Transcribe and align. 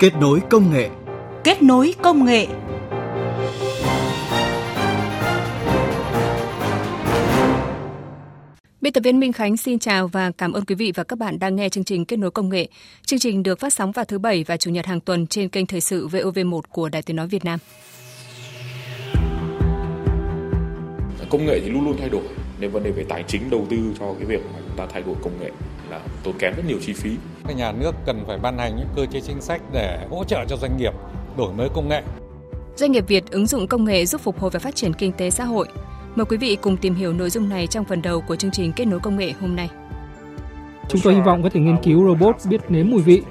Kết 0.00 0.12
nối 0.20 0.40
công 0.50 0.72
nghệ. 0.72 0.90
Kết 1.44 1.62
nối 1.62 1.94
công 2.02 2.24
nghệ. 2.24 2.46
Biên 8.80 8.92
tập 8.92 9.00
viên 9.04 9.20
Minh 9.20 9.32
Khánh 9.32 9.56
xin 9.56 9.78
chào 9.78 10.08
và 10.08 10.30
cảm 10.38 10.52
ơn 10.52 10.64
quý 10.64 10.74
vị 10.74 10.92
và 10.94 11.04
các 11.04 11.18
bạn 11.18 11.38
đang 11.38 11.56
nghe 11.56 11.68
chương 11.68 11.84
trình 11.84 12.04
Kết 12.04 12.16
nối 12.16 12.30
công 12.30 12.48
nghệ. 12.48 12.68
Chương 13.06 13.18
trình 13.18 13.42
được 13.42 13.60
phát 13.60 13.72
sóng 13.72 13.92
vào 13.92 14.04
thứ 14.04 14.18
Bảy 14.18 14.44
và 14.44 14.56
Chủ 14.56 14.70
nhật 14.70 14.86
hàng 14.86 15.00
tuần 15.00 15.26
trên 15.26 15.48
kênh 15.48 15.66
Thời 15.66 15.80
sự 15.80 16.08
VOV1 16.08 16.60
của 16.72 16.88
Đài 16.88 17.02
Tiếng 17.02 17.16
Nói 17.16 17.26
Việt 17.26 17.44
Nam. 17.44 17.58
Công 21.30 21.46
nghệ 21.46 21.60
thì 21.60 21.70
luôn 21.70 21.84
luôn 21.84 21.96
thay 21.98 22.08
đổi, 22.08 22.24
nên 22.60 22.70
vấn 22.70 22.82
đề 22.82 22.90
về 22.90 23.04
tài 23.08 23.22
chính 23.22 23.50
đầu 23.50 23.66
tư 23.70 23.76
cho 23.98 24.14
cái 24.18 24.24
việc 24.24 24.40
mà 24.54 24.60
chúng 24.68 24.76
ta 24.76 24.86
thay 24.92 25.02
đổi 25.02 25.14
công 25.22 25.40
nghệ 25.40 25.50
là 25.90 26.00
tốn 26.24 26.34
kém 26.38 26.54
rất 26.56 26.62
nhiều 26.66 26.78
chi 26.80 26.92
phí. 26.92 27.10
Các 27.46 27.56
nhà 27.56 27.72
nước 27.72 27.92
cần 28.06 28.24
phải 28.26 28.38
ban 28.38 28.58
hành 28.58 28.76
những 28.76 28.88
cơ 28.96 29.06
chế 29.06 29.20
chính 29.20 29.40
sách 29.40 29.62
để 29.72 30.06
hỗ 30.10 30.24
trợ 30.24 30.44
cho 30.48 30.56
doanh 30.56 30.76
nghiệp 30.76 30.92
đổi 31.36 31.52
mới 31.52 31.68
công 31.74 31.88
nghệ. 31.88 32.02
Doanh 32.76 32.92
nghiệp 32.92 33.04
Việt 33.08 33.30
ứng 33.30 33.46
dụng 33.46 33.66
công 33.66 33.84
nghệ 33.84 34.06
giúp 34.06 34.20
phục 34.20 34.38
hồi 34.38 34.50
và 34.50 34.58
phát 34.58 34.74
triển 34.74 34.92
kinh 34.92 35.12
tế 35.12 35.30
xã 35.30 35.44
hội. 35.44 35.68
Mời 36.14 36.24
quý 36.24 36.36
vị 36.36 36.56
cùng 36.60 36.76
tìm 36.76 36.94
hiểu 36.94 37.12
nội 37.12 37.30
dung 37.30 37.48
này 37.48 37.66
trong 37.66 37.84
phần 37.84 38.02
đầu 38.02 38.20
của 38.20 38.36
chương 38.36 38.50
trình 38.50 38.72
Kết 38.72 38.84
nối 38.84 39.00
công 39.00 39.16
nghệ 39.16 39.32
hôm 39.40 39.56
nay. 39.56 39.68
Chúng 40.88 41.00
tôi 41.00 41.14
hy 41.14 41.20
vọng 41.20 41.42
có 41.42 41.48
thể 41.48 41.60
nghiên 41.60 41.76
cứu 41.82 42.06
robot 42.08 42.36
biết 42.48 42.60
nếm 42.68 42.90
mùi 42.90 43.02
vị, 43.02 43.22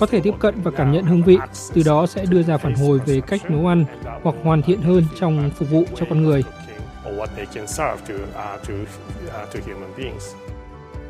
có 0.00 0.06
thể 0.06 0.20
tiếp 0.20 0.34
cận 0.38 0.54
và 0.62 0.70
cảm 0.70 0.92
nhận 0.92 1.04
hương 1.04 1.22
vị, 1.22 1.38
từ 1.74 1.82
đó 1.82 2.06
sẽ 2.06 2.24
đưa 2.26 2.42
ra 2.42 2.56
phản 2.56 2.74
hồi 2.74 3.00
về 3.06 3.20
cách 3.20 3.50
nấu 3.50 3.66
ăn 3.66 3.84
hoặc 4.22 4.34
hoàn 4.42 4.62
thiện 4.62 4.82
hơn 4.82 5.04
trong 5.20 5.50
phục 5.56 5.70
vụ 5.70 5.84
cho 5.96 6.06
con 6.08 6.22
người. 6.22 6.42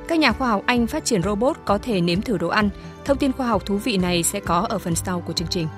Các 0.08 0.18
nhà 0.18 0.32
khoa 0.32 0.48
học 0.48 0.62
Anh 0.66 0.86
phát 0.86 1.04
triển 1.04 1.22
robot 1.22 1.56
có 1.64 1.78
thể 1.78 2.00
nếm 2.00 2.22
thử 2.22 2.38
đồ 2.38 2.48
ăn. 2.48 2.70
Thông 3.04 3.18
tin 3.18 3.32
khoa 3.32 3.46
học 3.46 3.66
thú 3.66 3.76
vị 3.76 3.96
này 3.96 4.22
sẽ 4.22 4.40
có 4.40 4.66
ở 4.68 4.78
phần 4.78 4.94
sau 4.94 5.20
của 5.20 5.32
chương 5.32 5.48
trình. 5.48 5.68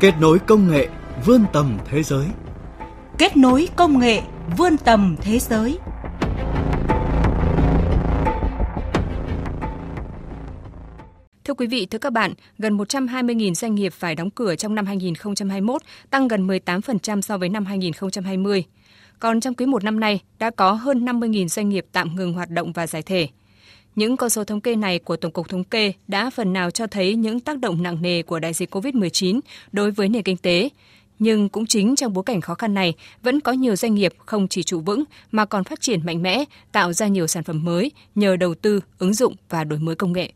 Kết 0.00 0.14
nối 0.20 0.38
công 0.38 0.70
nghệ 0.70 0.88
vươn 1.24 1.44
tầm 1.52 1.78
thế 1.90 2.02
giới. 2.02 2.26
Kết 3.18 3.36
nối 3.36 3.68
công 3.76 3.98
nghệ 3.98 4.22
vươn 4.56 4.76
tầm 4.76 5.16
thế 5.20 5.38
giới. 5.38 5.78
Thưa 11.44 11.54
quý 11.54 11.66
vị, 11.66 11.86
thưa 11.86 11.98
các 11.98 12.12
bạn, 12.12 12.34
gần 12.58 12.76
120.000 12.76 13.54
doanh 13.54 13.74
nghiệp 13.74 13.92
phải 13.92 14.14
đóng 14.14 14.30
cửa 14.30 14.54
trong 14.54 14.74
năm 14.74 14.86
2021, 14.86 15.82
tăng 16.10 16.28
gần 16.28 16.46
18% 16.46 17.20
so 17.20 17.38
với 17.38 17.48
năm 17.48 17.64
2020. 17.64 18.64
Còn 19.18 19.40
trong 19.40 19.54
quý 19.54 19.66
một 19.66 19.84
năm 19.84 20.00
nay, 20.00 20.20
đã 20.38 20.50
có 20.50 20.72
hơn 20.72 21.04
50.000 21.04 21.48
doanh 21.48 21.68
nghiệp 21.68 21.86
tạm 21.92 22.16
ngừng 22.16 22.32
hoạt 22.32 22.50
động 22.50 22.72
và 22.72 22.86
giải 22.86 23.02
thể. 23.02 23.28
Những 23.96 24.16
con 24.16 24.30
số 24.30 24.44
thống 24.44 24.60
kê 24.60 24.76
này 24.76 24.98
của 24.98 25.16
Tổng 25.16 25.32
cục 25.32 25.48
Thống 25.48 25.64
kê 25.64 25.92
đã 26.08 26.30
phần 26.30 26.52
nào 26.52 26.70
cho 26.70 26.86
thấy 26.86 27.14
những 27.14 27.40
tác 27.40 27.58
động 27.58 27.82
nặng 27.82 28.02
nề 28.02 28.22
của 28.22 28.38
đại 28.38 28.52
dịch 28.52 28.74
COVID-19 28.74 29.40
đối 29.72 29.90
với 29.90 30.08
nền 30.08 30.22
kinh 30.22 30.36
tế. 30.36 30.68
Nhưng 31.18 31.48
cũng 31.48 31.66
chính 31.66 31.96
trong 31.96 32.12
bối 32.12 32.24
cảnh 32.24 32.40
khó 32.40 32.54
khăn 32.54 32.74
này, 32.74 32.94
vẫn 33.22 33.40
có 33.40 33.52
nhiều 33.52 33.76
doanh 33.76 33.94
nghiệp 33.94 34.14
không 34.26 34.48
chỉ 34.48 34.62
trụ 34.62 34.80
vững 34.80 35.04
mà 35.32 35.44
còn 35.44 35.64
phát 35.64 35.80
triển 35.80 36.06
mạnh 36.06 36.22
mẽ, 36.22 36.44
tạo 36.72 36.92
ra 36.92 37.06
nhiều 37.06 37.26
sản 37.26 37.44
phẩm 37.44 37.64
mới 37.64 37.90
nhờ 38.14 38.36
đầu 38.36 38.54
tư, 38.54 38.80
ứng 38.98 39.14
dụng 39.14 39.34
và 39.48 39.64
đổi 39.64 39.78
mới 39.78 39.94
công 39.94 40.12
nghệ. 40.12 40.32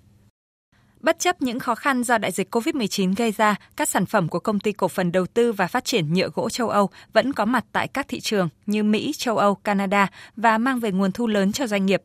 Bất 1.00 1.18
chấp 1.18 1.42
những 1.42 1.58
khó 1.58 1.74
khăn 1.74 2.02
do 2.02 2.18
đại 2.18 2.32
dịch 2.32 2.54
COVID-19 2.54 3.14
gây 3.16 3.32
ra, 3.32 3.56
các 3.76 3.88
sản 3.88 4.06
phẩm 4.06 4.28
của 4.28 4.40
công 4.40 4.60
ty 4.60 4.72
cổ 4.72 4.88
phần 4.88 5.12
đầu 5.12 5.26
tư 5.26 5.52
và 5.52 5.66
phát 5.66 5.84
triển 5.84 6.14
nhựa 6.14 6.28
gỗ 6.34 6.50
châu 6.50 6.68
Âu 6.68 6.90
vẫn 7.12 7.32
có 7.32 7.44
mặt 7.44 7.64
tại 7.72 7.88
các 7.88 8.08
thị 8.08 8.20
trường 8.20 8.48
như 8.66 8.82
Mỹ, 8.82 9.12
châu 9.16 9.36
Âu, 9.36 9.54
Canada 9.54 10.06
và 10.36 10.58
mang 10.58 10.80
về 10.80 10.92
nguồn 10.92 11.12
thu 11.12 11.26
lớn 11.26 11.52
cho 11.52 11.66
doanh 11.66 11.86
nghiệp. 11.86 12.02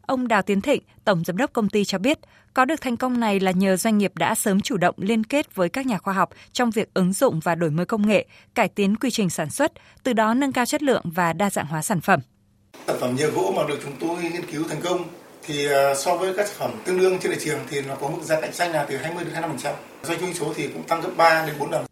Ông 0.00 0.28
Đào 0.28 0.42
Tiến 0.42 0.60
Thịnh, 0.60 0.82
Tổng 1.04 1.24
Giám 1.24 1.36
đốc 1.36 1.52
công 1.52 1.68
ty 1.68 1.84
cho 1.84 1.98
biết, 1.98 2.18
có 2.54 2.64
được 2.64 2.80
thành 2.80 2.96
công 2.96 3.20
này 3.20 3.40
là 3.40 3.50
nhờ 3.50 3.76
doanh 3.76 3.98
nghiệp 3.98 4.12
đã 4.16 4.34
sớm 4.34 4.60
chủ 4.60 4.76
động 4.76 4.94
liên 4.98 5.24
kết 5.24 5.54
với 5.54 5.68
các 5.68 5.86
nhà 5.86 5.98
khoa 5.98 6.14
học 6.14 6.30
trong 6.52 6.70
việc 6.70 6.94
ứng 6.94 7.12
dụng 7.12 7.40
và 7.40 7.54
đổi 7.54 7.70
mới 7.70 7.86
công 7.86 8.08
nghệ, 8.08 8.26
cải 8.54 8.68
tiến 8.68 8.96
quy 8.96 9.10
trình 9.10 9.30
sản 9.30 9.50
xuất, 9.50 9.72
từ 10.02 10.12
đó 10.12 10.34
nâng 10.34 10.52
cao 10.52 10.66
chất 10.66 10.82
lượng 10.82 11.02
và 11.04 11.32
đa 11.32 11.50
dạng 11.50 11.66
hóa 11.66 11.82
sản 11.82 12.00
phẩm. 12.00 12.20
Sản 12.86 12.96
phẩm 13.00 13.16
nhựa 13.16 13.30
gỗ 13.30 13.52
mà 13.56 13.62
được 13.68 13.78
chúng 13.82 13.96
tôi 14.00 14.22
nghiên 14.22 14.46
cứu 14.52 14.64
thành 14.68 14.80
công 14.84 15.04
thì 15.46 15.66
à, 15.66 15.94
so 15.94 16.16
với 16.16 16.34
các 16.36 16.46
sản 16.46 16.56
phẩm 16.58 16.70
tương 16.84 16.98
đương 16.98 17.18
trên 17.22 17.32
thị 17.32 17.38
trường 17.44 17.58
thì 17.70 17.80
nó 17.80 17.94
có 17.94 18.08
mức 18.08 18.22
giá 18.22 18.40
cạnh 18.40 18.52
tranh 18.52 18.72
là 18.72 18.84
từ 18.88 18.96
20 18.96 19.24
đến 19.24 19.34
25%. 19.34 19.72
Doanh 20.02 20.18
thu 20.20 20.26
số 20.34 20.52
thì 20.56 20.68
cũng 20.68 20.82
tăng 20.82 21.00
gấp 21.00 21.10
3 21.16 21.46
đến 21.46 21.54
4 21.58 21.70
lần. 21.70 21.84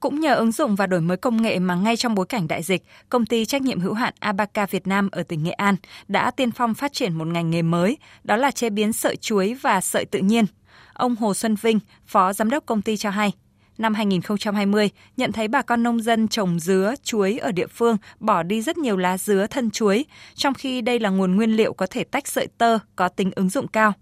Cũng 0.00 0.20
nhờ 0.20 0.34
ứng 0.34 0.52
dụng 0.52 0.76
và 0.76 0.86
đổi 0.86 1.00
mới 1.00 1.16
công 1.16 1.42
nghệ 1.42 1.58
mà 1.58 1.74
ngay 1.74 1.96
trong 1.96 2.14
bối 2.14 2.26
cảnh 2.26 2.48
đại 2.48 2.62
dịch, 2.62 2.82
công 3.08 3.26
ty 3.26 3.44
trách 3.44 3.62
nhiệm 3.62 3.80
hữu 3.80 3.94
hạn 3.94 4.14
Abaca 4.20 4.66
Việt 4.66 4.86
Nam 4.86 5.08
ở 5.12 5.22
tỉnh 5.22 5.44
Nghệ 5.44 5.52
An 5.52 5.76
đã 6.08 6.30
tiên 6.30 6.50
phong 6.50 6.74
phát 6.74 6.92
triển 6.92 7.14
một 7.14 7.26
ngành 7.26 7.50
nghề 7.50 7.62
mới, 7.62 7.98
đó 8.24 8.36
là 8.36 8.50
chế 8.50 8.70
biến 8.70 8.92
sợi 8.92 9.16
chuối 9.16 9.54
và 9.62 9.80
sợi 9.80 10.04
tự 10.04 10.18
nhiên. 10.18 10.44
Ông 10.92 11.16
Hồ 11.16 11.34
Xuân 11.34 11.54
Vinh, 11.54 11.78
Phó 12.06 12.32
Giám 12.32 12.50
đốc 12.50 12.66
công 12.66 12.82
ty 12.82 12.96
cho 12.96 13.10
hay, 13.10 13.32
năm 13.78 13.94
2020, 13.94 14.90
nhận 15.16 15.32
thấy 15.32 15.48
bà 15.48 15.62
con 15.62 15.82
nông 15.82 16.00
dân 16.00 16.28
trồng 16.28 16.60
dứa, 16.60 16.94
chuối 17.02 17.38
ở 17.38 17.52
địa 17.52 17.66
phương 17.66 17.96
bỏ 18.20 18.42
đi 18.42 18.62
rất 18.62 18.78
nhiều 18.78 18.96
lá 18.96 19.18
dứa 19.18 19.46
thân 19.50 19.70
chuối, 19.70 20.04
trong 20.34 20.54
khi 20.54 20.80
đây 20.80 20.98
là 20.98 21.10
nguồn 21.10 21.36
nguyên 21.36 21.56
liệu 21.56 21.72
có 21.72 21.86
thể 21.86 22.04
tách 22.04 22.28
sợi 22.28 22.46
tơ 22.58 22.78
có 22.96 23.08
tính 23.08 23.30
ứng 23.36 23.48
dụng 23.48 23.68
cao. 23.68 23.92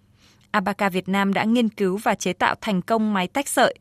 Abaca 0.51 0.89
Việt 0.89 1.09
Nam 1.09 1.33
đã 1.33 1.45
nghiên 1.45 1.69
cứu 1.69 1.97
và 1.97 2.15
chế 2.15 2.33
tạo 2.33 2.55
thành 2.61 2.83
công 2.83 3.15
máy 3.15 3.29
tách 3.29 3.49
sợi. 3.49 3.79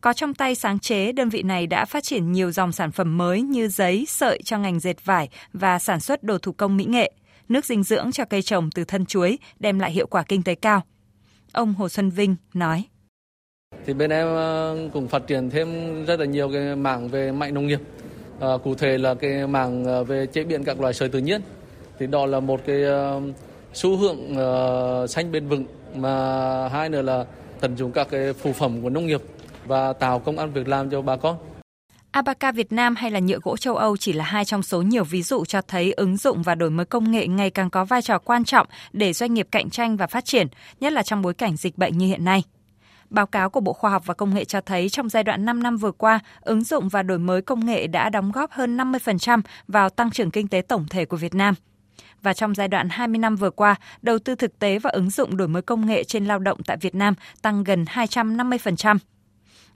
Có 0.00 0.12
trong 0.12 0.34
tay 0.34 0.54
sáng 0.54 0.78
chế, 0.78 1.12
đơn 1.12 1.28
vị 1.28 1.42
này 1.42 1.66
đã 1.66 1.84
phát 1.84 2.04
triển 2.04 2.32
nhiều 2.32 2.52
dòng 2.52 2.72
sản 2.72 2.92
phẩm 2.92 3.18
mới 3.18 3.42
như 3.42 3.68
giấy, 3.68 4.04
sợi 4.08 4.42
cho 4.44 4.58
ngành 4.58 4.80
dệt 4.80 5.04
vải 5.04 5.28
và 5.52 5.78
sản 5.78 6.00
xuất 6.00 6.22
đồ 6.22 6.38
thủ 6.38 6.52
công 6.52 6.76
mỹ 6.76 6.84
nghệ, 6.84 7.12
nước 7.48 7.64
dinh 7.64 7.82
dưỡng 7.82 8.12
cho 8.12 8.24
cây 8.24 8.42
trồng 8.42 8.70
từ 8.70 8.84
thân 8.84 9.06
chuối 9.06 9.38
đem 9.58 9.78
lại 9.78 9.92
hiệu 9.92 10.06
quả 10.06 10.22
kinh 10.22 10.42
tế 10.42 10.54
cao. 10.54 10.82
Ông 11.52 11.74
Hồ 11.74 11.88
Xuân 11.88 12.10
Vinh 12.10 12.36
nói. 12.54 12.84
Thì 13.86 13.94
bên 13.94 14.10
em 14.10 14.26
ờ, 14.26 14.76
cũng 14.92 15.08
phát 15.08 15.26
triển 15.26 15.50
thêm 15.50 15.68
rất 16.04 16.20
là 16.20 16.26
nhiều 16.26 16.50
cái 16.52 16.76
mảng 16.76 17.08
về 17.08 17.32
mạnh 17.32 17.54
nông 17.54 17.66
nghiệp. 17.66 17.80
À, 18.40 18.48
cụ 18.64 18.74
thể 18.74 18.98
là 18.98 19.14
cái 19.14 19.46
mảng 19.46 19.84
ờ, 19.84 20.04
về 20.04 20.26
chế 20.26 20.44
biến 20.44 20.64
các 20.64 20.80
loại 20.80 20.94
sợi 20.94 21.08
tự 21.08 21.18
nhiên. 21.18 21.40
Thì 21.98 22.06
đó 22.06 22.26
là 22.26 22.40
một 22.40 22.60
cái 22.66 22.82
xu 23.74 23.96
hướng 23.96 24.18
uh, 24.32 25.10
xanh 25.10 25.32
bền 25.32 25.48
vững 25.48 25.64
mà 25.94 26.68
hai 26.68 26.88
nữa 26.88 27.02
là 27.02 27.24
tận 27.60 27.76
dụng 27.76 27.92
các 27.92 28.08
cái 28.10 28.32
phụ 28.32 28.52
phẩm 28.52 28.82
của 28.82 28.90
nông 28.90 29.06
nghiệp 29.06 29.20
và 29.66 29.92
tạo 29.92 30.18
công 30.18 30.38
ăn 30.38 30.52
việc 30.52 30.68
làm 30.68 30.90
cho 30.90 31.02
bà 31.02 31.16
con. 31.16 31.36
Abaca 32.10 32.52
Việt 32.52 32.72
Nam 32.72 32.96
hay 32.96 33.10
là 33.10 33.18
nhựa 33.18 33.38
gỗ 33.42 33.56
châu 33.56 33.76
Âu 33.76 33.96
chỉ 33.96 34.12
là 34.12 34.24
hai 34.24 34.44
trong 34.44 34.62
số 34.62 34.82
nhiều 34.82 35.04
ví 35.04 35.22
dụ 35.22 35.44
cho 35.44 35.62
thấy 35.62 35.92
ứng 35.92 36.16
dụng 36.16 36.42
và 36.42 36.54
đổi 36.54 36.70
mới 36.70 36.86
công 36.86 37.10
nghệ 37.10 37.26
ngày 37.26 37.50
càng 37.50 37.70
có 37.70 37.84
vai 37.84 38.02
trò 38.02 38.18
quan 38.18 38.44
trọng 38.44 38.66
để 38.92 39.12
doanh 39.12 39.34
nghiệp 39.34 39.48
cạnh 39.50 39.70
tranh 39.70 39.96
và 39.96 40.06
phát 40.06 40.24
triển, 40.24 40.46
nhất 40.80 40.92
là 40.92 41.02
trong 41.02 41.22
bối 41.22 41.34
cảnh 41.34 41.56
dịch 41.56 41.78
bệnh 41.78 41.98
như 41.98 42.06
hiện 42.06 42.24
nay. 42.24 42.42
Báo 43.10 43.26
cáo 43.26 43.50
của 43.50 43.60
Bộ 43.60 43.72
Khoa 43.72 43.90
học 43.90 44.02
và 44.06 44.14
Công 44.14 44.34
nghệ 44.34 44.44
cho 44.44 44.60
thấy 44.60 44.88
trong 44.88 45.08
giai 45.08 45.24
đoạn 45.24 45.44
5 45.44 45.62
năm 45.62 45.76
vừa 45.76 45.92
qua, 45.92 46.20
ứng 46.40 46.64
dụng 46.64 46.88
và 46.88 47.02
đổi 47.02 47.18
mới 47.18 47.42
công 47.42 47.66
nghệ 47.66 47.86
đã 47.86 48.08
đóng 48.08 48.32
góp 48.32 48.52
hơn 48.52 48.76
50% 48.76 49.40
vào 49.68 49.90
tăng 49.90 50.10
trưởng 50.10 50.30
kinh 50.30 50.48
tế 50.48 50.62
tổng 50.62 50.86
thể 50.90 51.04
của 51.04 51.16
Việt 51.16 51.34
Nam. 51.34 51.54
Và 52.22 52.34
trong 52.34 52.54
giai 52.54 52.68
đoạn 52.68 52.88
20 52.90 53.18
năm 53.18 53.36
vừa 53.36 53.50
qua, 53.50 53.74
đầu 54.02 54.18
tư 54.18 54.34
thực 54.34 54.58
tế 54.58 54.78
và 54.78 54.90
ứng 54.90 55.10
dụng 55.10 55.36
đổi 55.36 55.48
mới 55.48 55.62
công 55.62 55.86
nghệ 55.86 56.04
trên 56.04 56.26
lao 56.26 56.38
động 56.38 56.58
tại 56.66 56.76
Việt 56.76 56.94
Nam 56.94 57.14
tăng 57.42 57.64
gần 57.64 57.84
250%. 57.84 58.98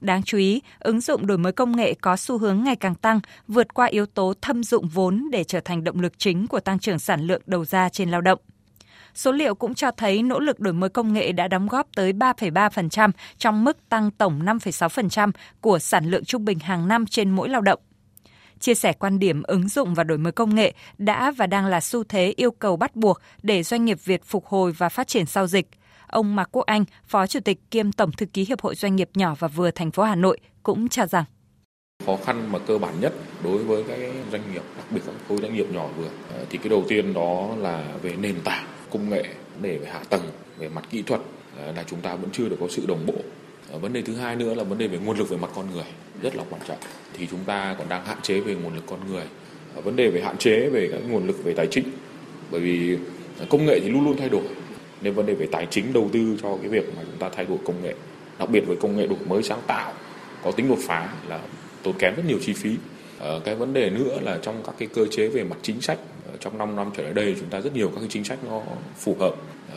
Đáng 0.01 0.23
chú 0.23 0.39
ý, 0.39 0.63
ứng 0.79 1.01
dụng 1.01 1.27
đổi 1.27 1.39
mới 1.39 1.53
công 1.53 1.77
nghệ 1.77 1.95
có 1.95 2.17
xu 2.17 2.39
hướng 2.39 2.65
ngày 2.65 2.77
càng 2.77 2.95
tăng, 2.95 3.21
vượt 3.49 3.75
qua 3.75 3.87
yếu 3.87 4.07
tố 4.07 4.35
thâm 4.43 4.65
dụng 4.65 4.89
vốn 4.89 5.29
để 5.33 5.45
trở 5.45 5.61
thành 5.61 5.85
động 5.85 6.01
lực 6.01 6.19
chính 6.19 6.47
của 6.47 6.61
tăng 6.61 6.79
trưởng 6.79 6.99
sản 6.99 7.21
lượng 7.21 7.43
đầu 7.47 7.65
ra 7.65 7.89
trên 7.89 8.11
lao 8.11 8.21
động. 8.21 8.39
Số 9.15 9.33
liệu 9.33 9.55
cũng 9.55 9.75
cho 9.75 9.91
thấy 9.91 10.23
nỗ 10.23 10.41
lực 10.41 10.61
đổi 10.61 10.75
mới 10.75 10.91
công 10.91 11.13
nghệ 11.13 11.33
đã 11.33 11.49
đóng 11.49 11.69
góp 11.69 11.89
tới 11.97 12.13
3,3% 12.13 13.11
trong 13.39 13.65
mức 13.65 13.89
tăng 13.89 14.11
tổng 14.11 14.41
5,6% 14.45 15.31
của 15.61 15.79
sản 15.79 16.11
lượng 16.11 16.25
trung 16.25 16.45
bình 16.45 16.59
hàng 16.59 16.89
năm 16.89 17.07
trên 17.07 17.31
mỗi 17.31 17.49
lao 17.49 17.61
động. 17.61 17.81
Chia 18.61 18.75
sẻ 18.75 18.93
quan 18.93 19.19
điểm 19.19 19.43
ứng 19.43 19.69
dụng 19.69 19.95
và 19.95 20.05
đổi 20.05 20.19
mới 20.19 20.33
công 20.33 20.55
nghệ 20.55 20.75
đã 20.99 21.31
và 21.31 21.47
đang 21.47 21.67
là 21.67 21.81
xu 21.81 22.05
thế 22.05 22.35
yêu 22.37 22.51
cầu 22.51 22.77
bắt 22.77 22.97
buộc 22.97 23.21
để 23.43 23.63
doanh 23.63 23.85
nghiệp 23.85 23.99
Việt 24.05 24.25
phục 24.25 24.47
hồi 24.47 24.73
và 24.73 24.89
phát 24.89 25.09
triển 25.09 25.27
sau 25.27 25.47
dịch– 25.47 25.69
Ông 26.15 26.37
Mạc 26.37 26.49
Quốc 26.53 26.67
Anh, 26.67 26.85
Phó 27.07 27.27
Chủ 27.27 27.41
tịch 27.41 27.59
kiêm 27.71 27.93
Tổng 27.93 28.13
thư 28.13 28.27
ký 28.27 28.45
Hiệp 28.49 28.61
hội 28.61 28.75
Doanh 28.75 28.97
nghiệp 28.97 29.11
nhỏ 29.15 29.35
và 29.39 29.49
vừa 29.49 29.71
thành 29.71 29.91
phố 29.91 30.03
Hà 30.03 30.15
Nội 30.15 30.39
cũng 30.63 30.89
cho 30.89 31.07
rằng. 31.07 31.25
Khó 32.07 32.17
khăn 32.25 32.53
mà 32.53 32.59
cơ 32.59 32.79
bản 32.79 33.01
nhất 33.01 33.13
đối 33.45 33.65
với 33.65 33.85
các 33.89 33.99
doanh 34.33 34.53
nghiệp, 34.53 34.63
đặc 34.77 34.87
biệt 34.91 35.01
các 35.07 35.15
khối 35.29 35.39
doanh 35.43 35.55
nghiệp 35.55 35.67
nhỏ 35.73 35.89
vừa 35.97 36.09
ờ, 36.31 36.47
thì 36.51 36.59
cái 36.59 36.69
đầu 36.69 36.85
tiên 36.89 37.15
đó 37.15 37.49
là 37.59 37.85
về 38.03 38.13
nền 38.17 38.41
tảng 38.45 38.67
công 38.95 39.11
nghệ, 39.11 39.25
để 39.63 39.79
về 39.79 39.87
hạ 39.87 40.01
tầng, 40.11 40.23
về 40.59 40.69
mặt 40.69 40.85
kỹ 40.91 41.03
thuật 41.03 41.21
à, 41.59 41.73
là 41.77 41.85
chúng 41.87 42.01
ta 42.01 42.15
vẫn 42.15 42.31
chưa 42.33 42.49
được 42.49 42.57
có 42.61 42.67
sự 42.71 42.85
đồng 42.89 43.07
bộ. 43.07 43.15
Ờ, 43.73 43.79
vấn 43.79 43.93
đề 43.93 44.03
thứ 44.03 44.15
hai 44.15 44.37
nữa 44.37 44.55
là 44.55 44.65
vấn 44.65 44.79
đề 44.79 44.87
về 44.87 44.99
nguồn 44.99 45.19
lực 45.19 45.29
về 45.29 45.37
mặt 45.37 45.51
con 45.55 45.71
người 45.75 45.85
rất 46.23 46.37
là 46.37 46.45
quan 46.51 46.63
trọng. 46.69 46.79
Thì 47.19 47.27
chúng 47.31 47.45
ta 47.47 47.77
còn 47.79 47.89
đang 47.89 48.05
hạn 48.07 48.19
chế 48.23 48.41
về 48.41 48.55
nguồn 48.55 48.75
lực 48.75 48.85
con 48.87 49.01
người. 49.13 49.25
Vấn 49.85 49.97
đề 49.97 50.11
về 50.11 50.21
hạn 50.21 50.39
chế 50.39 50.69
về 50.69 50.89
các 50.93 51.01
nguồn 51.09 51.27
lực 51.27 51.45
về 51.45 51.55
tài 51.55 51.67
chính. 51.71 51.85
Bởi 52.51 52.61
vì 52.61 52.99
à, 53.41 53.47
công 53.51 53.67
nghệ 53.67 53.81
thì 53.83 53.89
luôn 53.89 54.05
luôn 54.05 54.17
thay 54.17 54.29
đổi 54.29 54.45
nên 55.03 55.15
vấn 55.15 55.27
đề 55.27 55.35
về 55.35 55.47
tài 55.53 55.67
chính 55.71 55.93
đầu 55.93 56.11
tư 56.13 56.37
cho 56.43 56.57
cái 56.57 56.69
việc 56.69 56.85
mà 56.97 57.03
chúng 57.07 57.19
ta 57.19 57.29
thay 57.29 57.45
đổi 57.45 57.59
công 57.65 57.83
nghệ 57.83 57.95
đặc 58.39 58.51
biệt 58.51 58.61
với 58.67 58.77
công 58.77 58.97
nghệ 58.97 59.07
đổi 59.07 59.19
mới 59.29 59.43
sáng 59.43 59.61
tạo 59.67 59.93
có 60.45 60.51
tính 60.51 60.69
đột 60.69 60.79
phá 60.81 61.09
là 61.29 61.41
tốn 61.83 61.95
kém 61.99 62.15
rất 62.17 62.23
nhiều 62.29 62.39
chi 62.43 62.53
phí 62.53 62.77
ờ, 63.19 63.41
cái 63.45 63.55
vấn 63.55 63.73
đề 63.73 63.91
nữa 63.91 64.19
là 64.23 64.39
trong 64.43 64.63
các 64.67 64.75
cái 64.79 64.89
cơ 64.95 65.07
chế 65.11 65.29
về 65.29 65.45
mặt 65.45 65.57
chính 65.63 65.81
sách 65.81 65.99
trong 66.41 66.59
5 66.59 66.77
năm 66.77 66.91
trở 66.97 67.03
lại 67.03 67.13
đây 67.13 67.37
chúng 67.41 67.49
ta 67.49 67.61
rất 67.61 67.75
nhiều 67.75 67.89
các 67.89 68.01
cái 68.01 68.09
chính 68.11 68.25
sách 68.25 68.39
nó 68.45 68.63
phù 68.97 69.17
hợp 69.21 69.35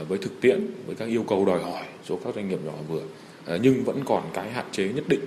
với 0.07 0.17
thực 0.17 0.41
tiễn 0.41 0.67
với 0.85 0.95
các 0.95 1.07
yêu 1.07 1.25
cầu 1.27 1.45
đòi 1.45 1.63
hỏi 1.63 1.83
số 2.05 2.19
các 2.23 2.35
doanh 2.35 2.49
nghiệp 2.49 2.59
nhỏ 2.65 2.73
vừa 2.87 3.01
nhưng 3.61 3.83
vẫn 3.83 4.03
còn 4.05 4.23
cái 4.33 4.51
hạn 4.51 4.65
chế 4.71 4.87
nhất 4.87 5.03
định 5.07 5.21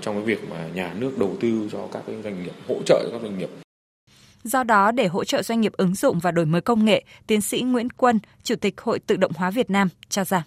trong 0.00 0.14
cái 0.14 0.24
việc 0.24 0.50
mà 0.50 0.68
nhà 0.74 0.94
nước 0.98 1.18
đầu 1.18 1.36
tư 1.40 1.68
cho 1.72 1.78
các 1.92 2.02
cái 2.06 2.16
doanh 2.24 2.42
nghiệp 2.42 2.52
hỗ 2.68 2.76
trợ 2.86 3.08
các 3.12 3.22
doanh 3.22 3.38
nghiệp 3.38 3.48
Do 4.44 4.64
đó, 4.64 4.90
để 4.90 5.06
hỗ 5.06 5.24
trợ 5.24 5.42
doanh 5.42 5.60
nghiệp 5.60 5.72
ứng 5.72 5.94
dụng 5.94 6.18
và 6.18 6.30
đổi 6.30 6.46
mới 6.46 6.60
công 6.60 6.84
nghệ, 6.84 7.04
tiến 7.26 7.40
sĩ 7.40 7.60
Nguyễn 7.60 7.90
Quân, 7.90 8.20
Chủ 8.42 8.54
tịch 8.56 8.80
Hội 8.80 8.98
Tự 8.98 9.16
động 9.16 9.32
hóa 9.36 9.50
Việt 9.50 9.70
Nam 9.70 9.88
cho 10.08 10.24
rằng 10.24 10.42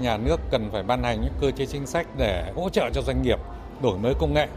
nhà 0.00 0.16
nước 0.16 0.36
cần 0.50 0.68
phải 0.72 0.82
ban 0.82 1.02
hành 1.02 1.20
những 1.22 1.32
cơ 1.40 1.50
chế 1.50 1.66
chính 1.66 1.86
sách 1.86 2.06
để 2.18 2.52
hỗ 2.54 2.68
trợ 2.68 2.90
cho 2.94 3.02
doanh 3.02 3.22
nghiệp 3.22 3.38
đổi 3.82 3.98
mới 3.98 4.14
công 4.18 4.34
nghệ. 4.34 4.48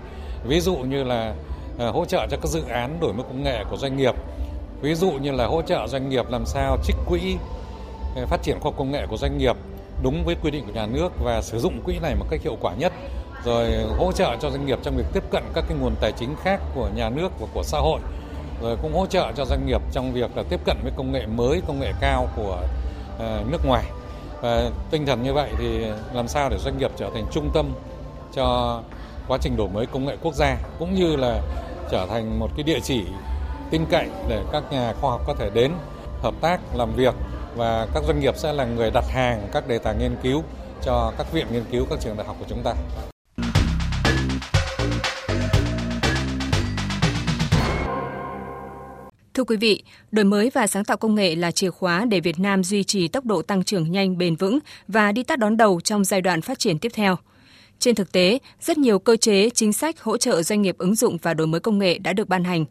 Ví 0.48 0.60
dụ 0.60 0.76
như 0.76 1.04
là 1.04 1.36
hỗ 1.78 2.06
trợ 2.06 2.28
cho 2.32 2.38
các 2.38 2.48
dự 2.48 2.64
án 2.70 2.98
đổi 3.02 3.14
mới 3.14 3.24
công 3.24 3.44
nghệ 3.44 3.64
của 3.70 3.78
doanh 3.78 3.98
nghiệp. 3.98 4.16
Ví 4.82 4.96
dụ 4.96 5.12
như 5.12 5.32
là 5.32 5.46
hỗ 5.46 5.62
trợ 5.62 5.88
doanh 5.88 6.10
nghiệp 6.10 6.26
làm 6.30 6.46
sao 6.46 6.78
trích 6.84 6.96
quỹ 7.08 7.36
ờ, 8.16 8.26
phát 8.26 8.44
triển 8.44 8.60
khoa 8.60 8.72
học 8.72 8.74
công 8.78 8.92
nghệ 8.92 9.06
của 9.10 9.18
doanh 9.18 9.38
nghiệp 9.38 9.56
đúng 10.04 10.24
với 10.26 10.36
quy 10.44 10.52
định 10.52 10.66
của 10.66 10.74
nhà 10.74 10.86
nước 10.86 11.10
và 11.24 11.42
sử 11.42 11.60
dụng 11.60 11.82
quỹ 11.82 12.00
này 12.00 12.16
một 12.16 12.26
cách 12.30 12.42
hiệu 12.44 12.58
quả 12.62 12.74
nhất, 12.74 12.94
rồi 13.46 13.72
hỗ 13.98 14.12
trợ 14.12 14.36
cho 14.42 14.50
doanh 14.50 14.66
nghiệp 14.66 14.80
trong 14.84 14.98
việc 14.98 15.06
tiếp 15.14 15.24
cận 15.32 15.44
các 15.54 15.66
cái 15.68 15.78
nguồn 15.78 15.96
tài 16.02 16.12
chính 16.12 16.36
khác 16.44 16.62
của 16.76 16.90
nhà 16.96 17.10
nước 17.10 17.40
và 17.40 17.48
của 17.54 17.64
xã 17.64 17.80
hội, 17.80 18.00
rồi 18.62 18.78
cũng 18.82 18.94
hỗ 18.94 19.06
trợ 19.06 19.32
cho 19.36 19.46
doanh 19.46 19.66
nghiệp 19.66 19.82
trong 19.92 20.14
việc 20.14 20.38
là 20.38 20.44
tiếp 20.50 20.60
cận 20.66 20.78
với 20.84 20.92
công 20.96 21.12
nghệ 21.12 21.26
mới, 21.26 21.62
công 21.68 21.80
nghệ 21.80 21.92
cao 22.02 22.28
của 22.36 22.62
ờ, 23.20 23.44
nước 23.52 23.66
ngoài. 23.66 23.86
Và 24.42 24.70
tinh 24.92 25.06
thần 25.06 25.24
như 25.24 25.34
vậy 25.34 25.50
thì 25.58 25.86
làm 26.14 26.28
sao 26.28 26.50
để 26.50 26.58
doanh 26.58 26.78
nghiệp 26.78 26.92
trở 26.98 27.10
thành 27.14 27.26
trung 27.32 27.50
tâm 27.54 27.74
cho 28.34 28.80
quá 29.28 29.38
trình 29.42 29.58
đổi 29.58 29.68
mới 29.68 29.86
công 29.86 30.06
nghệ 30.06 30.18
quốc 30.22 30.34
gia, 30.36 30.58
cũng 30.80 30.96
như 30.96 31.16
là 31.16 31.42
trở 31.92 32.06
thành 32.10 32.40
một 32.40 32.50
cái 32.56 32.64
địa 32.64 32.80
chỉ 32.80 33.04
tin 33.72 33.86
cậy 33.90 34.10
để 34.30 34.44
các 34.52 34.64
nhà 34.72 34.94
khoa 35.02 35.12
học 35.12 35.22
có 35.28 35.36
thể 35.40 35.50
đến 35.54 35.72
hợp 36.22 36.34
tác 36.42 36.60
làm 36.76 36.96
việc 36.96 37.14
và 37.56 37.88
các 37.94 38.04
doanh 38.08 38.20
nghiệp 38.20 38.34
sẽ 38.38 38.54
là 38.54 38.66
người 38.66 38.92
đặt 38.92 39.06
hàng 39.10 39.48
các 39.54 39.68
đề 39.68 39.78
tài 39.78 39.96
nghiên 39.96 40.16
cứu 40.24 40.44
cho 40.84 41.14
các 41.18 41.34
viện 41.34 41.48
nghiên 41.52 41.64
cứu 41.72 41.86
các 41.90 42.00
trường 42.02 42.18
đại 42.18 42.28
học 42.28 42.36
của 42.40 42.46
chúng 42.50 42.64
ta. 42.64 42.74
Thưa 49.34 49.44
quý 49.44 49.58
vị, 49.58 49.84
đổi 50.12 50.26
mới 50.26 50.52
và 50.54 50.68
sáng 50.68 50.84
tạo 50.84 50.98
công 50.98 51.16
nghệ 51.16 51.36
là 51.36 51.52
chìa 51.52 51.70
khóa 51.70 52.06
để 52.06 52.20
Việt 52.20 52.40
Nam 52.40 52.64
duy 52.64 52.84
trì 52.84 53.08
tốc 53.08 53.26
độ 53.26 53.42
tăng 53.42 53.64
trưởng 53.64 53.92
nhanh 53.92 54.18
bền 54.18 54.36
vững 54.36 54.60
và 54.88 55.12
đi 55.12 55.24
tắt 55.24 55.40
đón 55.40 55.58
đầu 55.58 55.82
trong 55.82 56.04
giai 56.04 56.22
đoạn 56.22 56.42
phát 56.42 56.60
triển 56.60 56.80
tiếp 56.80 56.92
theo. 56.96 57.18
Trên 57.80 57.96
thực 57.96 58.12
tế, 58.12 58.40
rất 58.62 58.78
nhiều 58.78 59.00
cơ 59.00 59.18
chế, 59.18 59.50
chính 59.50 59.74
sách 59.74 60.02
hỗ 60.02 60.18
trợ 60.18 60.44
doanh 60.44 60.62
nghiệp 60.62 60.78
ứng 60.78 60.96
dụng 60.96 61.18
và 61.22 61.34
đổi 61.34 61.48
mới 61.48 61.62
công 61.62 61.80
nghệ 61.80 61.98
đã 61.98 62.14
được 62.14 62.30
ban 62.30 62.44
hành. 62.44 62.66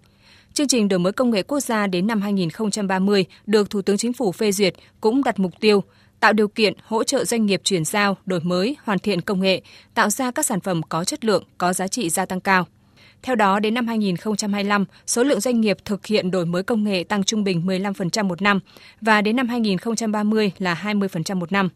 Chương 0.54 0.68
trình 0.68 0.88
đổi 0.88 0.98
mới 0.98 1.12
công 1.12 1.30
nghệ 1.30 1.42
quốc 1.42 1.60
gia 1.60 1.86
đến 1.86 2.06
năm 2.06 2.20
2030 2.20 3.24
được 3.46 3.70
Thủ 3.70 3.82
tướng 3.82 3.96
Chính 3.96 4.12
phủ 4.12 4.32
phê 4.32 4.52
duyệt 4.52 4.74
cũng 5.00 5.24
đặt 5.24 5.38
mục 5.38 5.52
tiêu 5.60 5.82
tạo 6.20 6.32
điều 6.32 6.48
kiện 6.48 6.74
hỗ 6.84 7.04
trợ 7.04 7.24
doanh 7.24 7.46
nghiệp 7.46 7.60
chuyển 7.64 7.84
giao, 7.84 8.16
đổi 8.26 8.40
mới, 8.40 8.76
hoàn 8.84 8.98
thiện 8.98 9.20
công 9.20 9.40
nghệ, 9.40 9.62
tạo 9.94 10.10
ra 10.10 10.30
các 10.30 10.46
sản 10.46 10.60
phẩm 10.60 10.82
có 10.82 11.04
chất 11.04 11.24
lượng, 11.24 11.44
có 11.58 11.72
giá 11.72 11.88
trị 11.88 12.10
gia 12.10 12.26
tăng 12.26 12.40
cao. 12.40 12.66
Theo 13.22 13.36
đó, 13.36 13.60
đến 13.60 13.74
năm 13.74 13.86
2025, 13.86 14.84
số 15.06 15.22
lượng 15.22 15.40
doanh 15.40 15.60
nghiệp 15.60 15.76
thực 15.84 16.06
hiện 16.06 16.30
đổi 16.30 16.46
mới 16.46 16.62
công 16.62 16.84
nghệ 16.84 17.04
tăng 17.04 17.24
trung 17.24 17.44
bình 17.44 17.66
15% 17.66 18.24
một 18.24 18.42
năm 18.42 18.60
và 19.00 19.20
đến 19.20 19.36
năm 19.36 19.48
2030 19.48 20.52
là 20.58 20.80
20% 20.84 21.36
một 21.36 21.52
năm. 21.52 21.68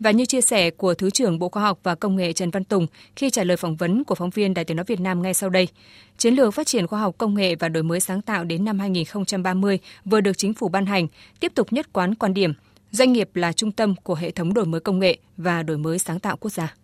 Và 0.00 0.10
như 0.10 0.24
chia 0.24 0.40
sẻ 0.40 0.70
của 0.70 0.94
Thứ 0.94 1.10
trưởng 1.10 1.38
Bộ 1.38 1.48
Khoa 1.48 1.62
học 1.62 1.78
và 1.82 1.94
Công 1.94 2.16
nghệ 2.16 2.32
Trần 2.32 2.50
Văn 2.50 2.64
Tùng 2.64 2.86
khi 3.16 3.30
trả 3.30 3.44
lời 3.44 3.56
phỏng 3.56 3.76
vấn 3.76 4.04
của 4.04 4.14
phóng 4.14 4.30
viên 4.30 4.54
Đài 4.54 4.64
tiếng 4.64 4.76
nói 4.76 4.84
Việt 4.84 5.00
Nam 5.00 5.22
ngay 5.22 5.34
sau 5.34 5.50
đây, 5.50 5.68
chiến 6.16 6.34
lược 6.34 6.54
phát 6.54 6.66
triển 6.66 6.86
khoa 6.86 7.00
học 7.00 7.14
công 7.18 7.34
nghệ 7.34 7.54
và 7.54 7.68
đổi 7.68 7.82
mới 7.82 8.00
sáng 8.00 8.22
tạo 8.22 8.44
đến 8.44 8.64
năm 8.64 8.78
2030 8.78 9.78
vừa 10.04 10.20
được 10.20 10.38
chính 10.38 10.54
phủ 10.54 10.68
ban 10.68 10.86
hành, 10.86 11.06
tiếp 11.40 11.52
tục 11.54 11.72
nhất 11.72 11.92
quán 11.92 12.14
quan 12.14 12.34
điểm 12.34 12.52
doanh 12.90 13.12
nghiệp 13.12 13.36
là 13.36 13.52
trung 13.52 13.72
tâm 13.72 13.94
của 14.02 14.14
hệ 14.14 14.30
thống 14.30 14.54
đổi 14.54 14.64
mới 14.64 14.80
công 14.80 14.98
nghệ 14.98 15.16
và 15.36 15.62
đổi 15.62 15.78
mới 15.78 15.98
sáng 15.98 16.20
tạo 16.20 16.36
quốc 16.36 16.50
gia. 16.50 16.74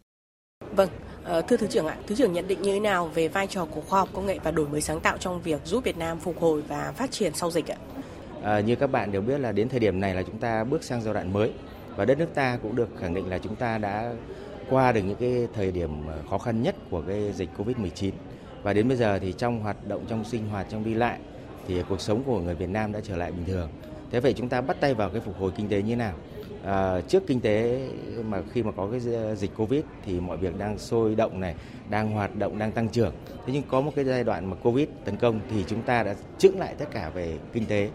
Vâng, 0.71 0.89
ờ, 1.25 1.43
thưa 1.43 1.57
Thứ 1.57 1.67
trưởng 1.67 1.87
ạ, 1.87 1.97
Thứ 2.07 2.15
trưởng 2.15 2.33
nhận 2.33 2.49
định 2.49 2.63
như 2.63 2.73
thế 2.73 2.81
nào 2.81 3.11
về 3.15 3.29
vai 3.29 3.47
trò 3.47 3.65
của 3.65 3.81
khoa 3.81 4.01
học 4.01 4.09
công 4.13 4.27
nghệ 4.27 4.39
và 4.45 4.51
đổi 4.51 4.69
mới 4.69 4.81
sáng 4.81 5.01
tạo 5.01 5.19
trong 5.19 5.43
việc 5.43 5.61
giúp 5.65 5.85
Việt 5.85 5.97
Nam 5.97 6.21
phục 6.21 6.41
hồi 6.41 6.63
và 6.69 6.93
phát 6.97 7.11
triển 7.11 7.33
sau 7.35 7.51
dịch 7.51 7.71
ạ? 7.71 7.77
À, 8.43 8.61
như 8.61 8.77
các 8.77 8.87
bạn 8.87 9.13
đều 9.13 9.23
biết 9.23 9.39
là 9.39 9.53
đến 9.53 9.69
thời 9.69 9.81
điểm 9.81 10.01
này 10.01 10.15
là 10.15 10.23
chúng 10.23 10.39
ta 10.39 10.65
bước 10.65 10.85
sang 10.85 11.03
giai 11.03 11.15
đoạn 11.15 11.33
mới 11.33 11.51
và 11.97 12.05
đất 12.05 12.19
nước 12.19 12.35
ta 12.35 12.59
cũng 12.63 12.77
được 12.77 12.89
khẳng 13.01 13.15
định 13.15 13.29
là 13.29 13.39
chúng 13.39 13.57
ta 13.57 13.79
đã 13.79 14.13
qua 14.71 14.93
được 14.93 15.03
những 15.03 15.17
cái 15.21 15.49
thời 15.55 15.73
điểm 15.73 16.07
ờ, 16.07 16.19
khó 16.31 16.39
khăn 16.39 16.63
nhất 16.63 16.75
của 16.91 17.03
cái 17.09 17.33
dịch 17.33 17.49
Covid-19 17.59 18.11
và 18.63 18.73
đến 18.73 18.89
bây 18.89 18.97
giờ 18.97 19.19
thì 19.19 19.33
trong 19.33 19.61
hoạt 19.61 19.89
động 19.89 20.05
trong 20.09 20.25
sinh 20.25 20.49
hoạt 20.49 20.67
trong 20.71 20.85
đi 20.85 20.95
lại 20.95 21.19
thì 21.69 21.83
cuộc 21.89 22.01
sống 22.01 22.23
của 22.27 22.41
người 22.41 22.55
Việt 22.55 22.69
Nam 22.69 22.93
đã 22.93 23.01
trở 23.03 23.17
lại 23.17 23.33
bình 23.33 23.45
thường. 23.47 23.69
Thế 24.11 24.21
vậy 24.21 24.33
chúng 24.37 24.49
ta 24.49 24.61
bắt 24.61 24.77
tay 24.81 24.95
vào 24.95 25.11
cái 25.11 25.21
phục 25.21 25.39
hồi 25.39 25.53
kinh 25.57 25.69
tế 25.69 25.83
như 25.83 25.97
nào? 25.97 26.15
À, 26.65 27.01
trước 27.09 27.27
kinh 27.27 27.41
tế 27.41 27.89
mà 28.25 28.43
khi 28.53 28.63
mà 28.63 28.73
có 28.73 28.89
cái 28.91 29.01
dịch 29.37 29.51
Covid 29.57 29.83
thì 30.05 30.21
mọi 30.21 30.37
việc 30.37 30.59
đang 30.59 30.79
sôi 30.79 31.15
động 31.15 31.41
này, 31.41 31.55
đang 31.91 32.11
hoạt 32.11 32.37
động, 32.37 32.59
đang 32.59 32.73
tăng 32.73 32.89
trưởng. 32.89 33.15
Thế 33.47 33.53
nhưng 33.53 33.63
có 33.69 33.81
một 33.81 33.93
cái 33.97 34.05
giai 34.05 34.25
đoạn 34.25 34.51
mà 34.51 34.57
Covid 34.63 34.89
tấn 35.05 35.17
công 35.17 35.41
thì 35.51 35.65
chúng 35.69 35.83
ta 35.83 36.03
đã 36.03 36.15
chững 36.39 36.59
lại 36.59 36.75
tất 36.79 36.87
cả 36.91 37.11
về 37.15 37.39
kinh 37.53 37.67
tế. 37.67 37.91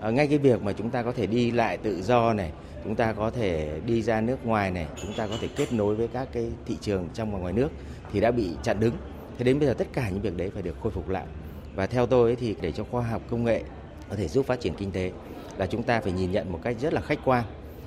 Ờ, 0.00 0.12
ngay 0.12 0.28
cái 0.28 0.38
việc 0.38 0.62
mà 0.62 0.72
chúng 0.72 0.90
ta 0.90 1.02
có 1.02 1.12
thể 1.12 1.26
đi 1.26 1.50
lại 1.50 1.76
tự 1.76 2.02
do 2.02 2.32
này, 2.32 2.52
chúng 2.84 2.96
ta 2.96 3.12
có 3.12 3.30
thể 3.30 3.80
đi 3.86 4.02
ra 4.02 4.20
nước 4.20 4.44
ngoài 4.46 4.70
này, 4.70 4.86
chúng 5.02 5.14
ta 5.14 5.26
có 5.26 5.36
thể 5.40 5.48
kết 5.48 5.72
nối 5.72 5.94
với 5.94 6.08
các 6.08 6.28
cái 6.32 6.52
thị 6.66 6.78
trường 6.80 7.08
trong 7.14 7.32
và 7.32 7.38
ngoài 7.38 7.52
nước 7.52 7.68
thì 8.12 8.20
đã 8.20 8.30
bị 8.30 8.58
chặn 8.62 8.80
đứng. 8.80 8.94
Thế 9.38 9.44
đến 9.44 9.58
bây 9.58 9.68
giờ 9.68 9.74
tất 9.74 9.92
cả 9.92 10.10
những 10.10 10.20
việc 10.22 10.36
đấy 10.36 10.50
phải 10.54 10.62
được 10.62 10.76
khôi 10.80 10.92
phục 10.92 11.08
lại. 11.08 11.26
Và 11.74 11.86
theo 11.86 12.06
tôi 12.06 12.36
thì 12.36 12.56
để 12.60 12.72
cho 12.72 12.84
khoa 12.84 13.02
học 13.02 13.22
công 13.30 13.44
nghệ 13.44 13.64
có 14.08 14.16
thể 14.16 14.28
giúp 14.28 14.46
phát 14.46 14.60
triển 14.60 14.74
kinh 14.74 14.92
tế 14.92 15.12
là 15.56 15.66
chúng 15.66 15.82
ta 15.82 16.00
phải 16.00 16.12
nhìn 16.12 16.30
nhận 16.30 16.52
một 16.52 16.60
cách 16.62 16.76
rất 16.80 16.92
là 16.92 17.00
khách 17.00 17.18
quan, 17.24 17.44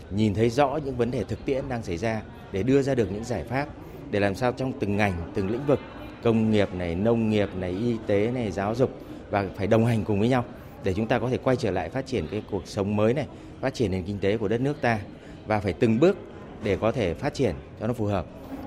nhìn 0.09 0.33
thấy 0.33 0.49
rõ 0.49 0.79
những 0.83 0.97
vấn 0.97 1.11
đề 1.11 1.23
thực 1.23 1.45
tiễn 1.45 1.69
đang 1.69 1.83
xảy 1.83 1.97
ra 1.97 2.23
để 2.51 2.63
đưa 2.63 2.81
ra 2.81 2.95
được 2.95 3.11
những 3.11 3.23
giải 3.23 3.43
pháp 3.43 3.69
để 4.09 4.19
làm 4.19 4.35
sao 4.35 4.51
trong 4.51 4.73
từng 4.79 4.97
ngành, 4.97 5.13
từng 5.33 5.49
lĩnh 5.49 5.65
vực, 5.65 5.79
công 6.21 6.51
nghiệp 6.51 6.73
này, 6.73 6.95
nông 6.95 7.29
nghiệp 7.29 7.49
này, 7.55 7.71
y 7.71 7.97
tế 7.97 8.31
này, 8.31 8.51
giáo 8.51 8.75
dục 8.75 8.91
và 9.29 9.45
phải 9.55 9.67
đồng 9.67 9.85
hành 9.85 10.03
cùng 10.05 10.19
với 10.19 10.29
nhau 10.29 10.45
để 10.83 10.93
chúng 10.93 11.07
ta 11.07 11.19
có 11.19 11.29
thể 11.29 11.37
quay 11.37 11.55
trở 11.55 11.71
lại 11.71 11.89
phát 11.89 12.05
triển 12.05 12.27
cái 12.31 12.43
cuộc 12.51 12.67
sống 12.67 12.95
mới 12.95 13.13
này, 13.13 13.27
phát 13.61 13.73
triển 13.73 13.91
nền 13.91 14.03
kinh 14.03 14.19
tế 14.19 14.37
của 14.37 14.47
đất 14.47 14.61
nước 14.61 14.81
ta 14.81 14.99
và 15.47 15.59
phải 15.59 15.73
từng 15.73 15.99
bước 15.99 16.17
để 16.63 16.77
có 16.81 16.91
thể 16.91 17.13
phát 17.13 17.33
triển 17.33 17.55
cho 17.79 17.87
nó 17.87 17.93
phù 17.93 18.05
hợp. 18.05 18.25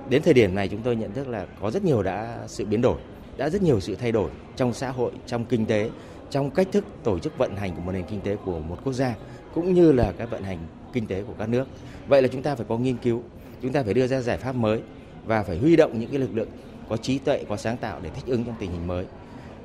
Đến 0.09 0.23
thời 0.23 0.35
điểm 0.35 0.55
này 0.55 0.69
chúng 0.69 0.83
tôi 0.83 0.97
nhận 0.97 1.13
thức 1.13 1.29
là 1.29 1.47
có 1.61 1.71
rất 1.71 1.85
nhiều 1.85 2.03
đã 2.03 2.39
sự 2.47 2.65
biến 2.65 2.81
đổi, 2.81 3.01
đã 3.37 3.51
rất 3.51 3.63
nhiều 3.63 3.81
sự 3.81 3.95
thay 3.95 4.13
đổi 4.13 4.31
trong 4.57 4.73
xã 4.73 4.91
hội, 4.91 5.13
trong 5.27 5.45
kinh 5.45 5.67
tế, 5.67 5.91
trong 6.31 6.51
cách 6.51 6.69
thức 6.73 6.85
tổ 7.05 7.19
chức 7.19 7.39
vận 7.39 7.57
hành 7.57 7.75
của 7.75 7.81
một 7.81 7.93
nền 7.93 8.05
kinh 8.05 8.21
tế 8.21 8.37
của 8.45 8.59
một 8.59 8.79
quốc 8.85 8.93
gia 8.93 9.15
cũng 9.55 9.75
như 9.75 9.93
là 9.93 10.13
cái 10.19 10.27
vận 10.27 10.43
hành 10.43 10.59
kinh 10.93 11.07
tế 11.07 11.23
của 11.23 11.35
các 11.39 11.49
nước. 11.49 11.69
Vậy 12.09 12.23
là 12.23 12.29
chúng 12.29 12.43
ta 12.43 12.55
phải 12.55 12.67
có 12.69 12.79
nghiên 12.79 12.97
cứu, 12.97 13.23
chúng 13.63 13.73
ta 13.73 13.83
phải 13.83 13.95
đưa 13.95 14.07
ra 14.07 14.21
giải 14.21 14.39
pháp 14.39 14.55
mới 14.55 14.81
và 15.27 15.43
phải 15.43 15.59
huy 15.59 15.77
động 15.77 16.01
những 16.01 16.11
cái 16.11 16.19
lực 16.19 16.35
lượng 16.35 16.49
có 16.89 16.97
trí 16.97 17.19
tuệ, 17.19 17.45
có 17.49 17.57
sáng 17.57 17.77
tạo 17.77 18.01
để 18.03 18.11
thích 18.11 18.25
ứng 18.27 18.45
trong 18.45 18.55
tình 18.59 18.71
hình 18.71 18.87
mới. 18.87 19.05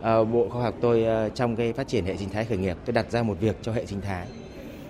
Ờ, 0.01 0.25
bộ 0.25 0.50
Khoa 0.50 0.63
học 0.63 0.75
tôi 0.81 1.03
ờ, 1.03 1.29
trong 1.29 1.55
cái 1.55 1.74
phát 1.74 1.88
triển 1.88 2.05
hệ 2.05 2.17
sinh 2.17 2.29
thái 2.29 2.46
khởi 2.46 2.58
nghiệp 2.58 2.77
tôi 2.86 2.93
đặt 2.93 3.12
ra 3.12 3.24
một 3.24 3.38
việc 3.39 3.55
cho 3.62 3.72
hệ 3.72 3.86
sinh 3.86 4.01
thái. 4.01 4.27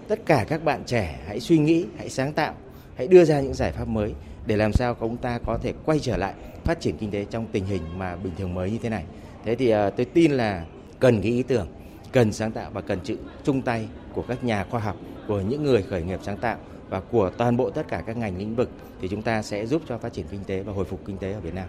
Tất 0.07 0.19
cả 0.25 0.45
các 0.47 0.63
bạn 0.63 0.83
trẻ 0.85 1.19
hãy 1.27 1.39
suy 1.39 1.57
nghĩ, 1.57 1.85
hãy 1.97 2.09
sáng 2.09 2.33
tạo, 2.33 2.53
hãy 2.95 3.07
đưa 3.07 3.25
ra 3.25 3.41
những 3.41 3.53
giải 3.53 3.71
pháp 3.71 3.87
mới 3.87 4.13
để 4.45 4.57
làm 4.57 4.73
sao 4.73 4.95
chúng 4.99 5.17
ta 5.17 5.39
có 5.45 5.57
thể 5.57 5.73
quay 5.85 5.99
trở 5.99 6.17
lại 6.17 6.33
phát 6.63 6.79
triển 6.79 6.97
kinh 6.97 7.11
tế 7.11 7.25
trong 7.25 7.47
tình 7.51 7.65
hình 7.65 7.81
mà 7.97 8.15
bình 8.15 8.33
thường 8.37 8.53
mới 8.53 8.71
như 8.71 8.77
thế 8.81 8.89
này. 8.89 9.03
Thế 9.45 9.55
thì 9.55 9.69
ờ, 9.69 9.89
tôi 9.89 10.05
tin 10.05 10.31
là 10.31 10.65
cần 10.99 11.21
cái 11.21 11.31
ý 11.31 11.43
tưởng, 11.43 11.67
cần 12.11 12.33
sáng 12.33 12.51
tạo 12.51 12.71
và 12.73 12.81
cần 12.81 12.99
sự 13.03 13.17
chung 13.43 13.61
tay 13.61 13.87
của 14.13 14.21
các 14.21 14.43
nhà 14.43 14.63
khoa 14.63 14.79
học, 14.79 14.95
của 15.27 15.41
những 15.41 15.63
người 15.63 15.83
khởi 15.83 16.03
nghiệp 16.03 16.19
sáng 16.23 16.37
tạo 16.37 16.57
và 16.89 16.99
của 16.99 17.31
toàn 17.37 17.57
bộ 17.57 17.69
tất 17.69 17.87
cả 17.87 18.03
các 18.05 18.17
ngành 18.17 18.37
lĩnh 18.37 18.55
vực 18.55 18.69
thì 19.01 19.07
chúng 19.07 19.21
ta 19.21 19.41
sẽ 19.41 19.65
giúp 19.65 19.81
cho 19.87 19.97
phát 19.97 20.13
triển 20.13 20.25
kinh 20.31 20.43
tế 20.43 20.63
và 20.63 20.73
hồi 20.73 20.85
phục 20.85 20.99
kinh 21.05 21.17
tế 21.17 21.31
ở 21.31 21.39
Việt 21.39 21.53
Nam. 21.53 21.67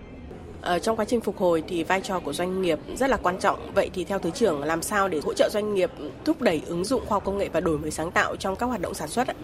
Ờ, 0.63 0.79
trong 0.79 0.97
quá 0.97 1.05
trình 1.05 1.21
phục 1.21 1.39
hồi 1.39 1.63
thì 1.69 1.85
vai 1.85 2.01
trò 2.01 2.21
của 2.21 2.33
doanh 2.33 2.63
nghiệp 2.63 2.79
rất 2.97 3.11
là 3.11 3.17
quan 3.17 3.39
trọng. 3.39 3.73
Vậy 3.75 3.91
thì 3.95 4.05
theo 4.05 4.19
thứ 4.19 4.31
trưởng 4.31 4.63
làm 4.63 4.83
sao 4.83 5.09
để 5.09 5.21
hỗ 5.25 5.35
trợ 5.35 5.49
doanh 5.53 5.75
nghiệp 5.75 5.91
thúc 6.25 6.43
đẩy 6.43 6.63
ứng 6.67 6.85
dụng 6.85 7.03
khoa 7.07 7.17
học 7.17 7.25
công 7.25 7.39
nghệ 7.39 7.49
và 7.53 7.61
đổi 7.61 7.79
mới 7.79 7.91
sáng 7.91 8.11
tạo 8.11 8.37
trong 8.37 8.57
các 8.57 8.67
hoạt 8.67 8.81
động 8.81 8.95
sản 8.95 9.09
xuất 9.09 9.29
ạ? 9.29 9.35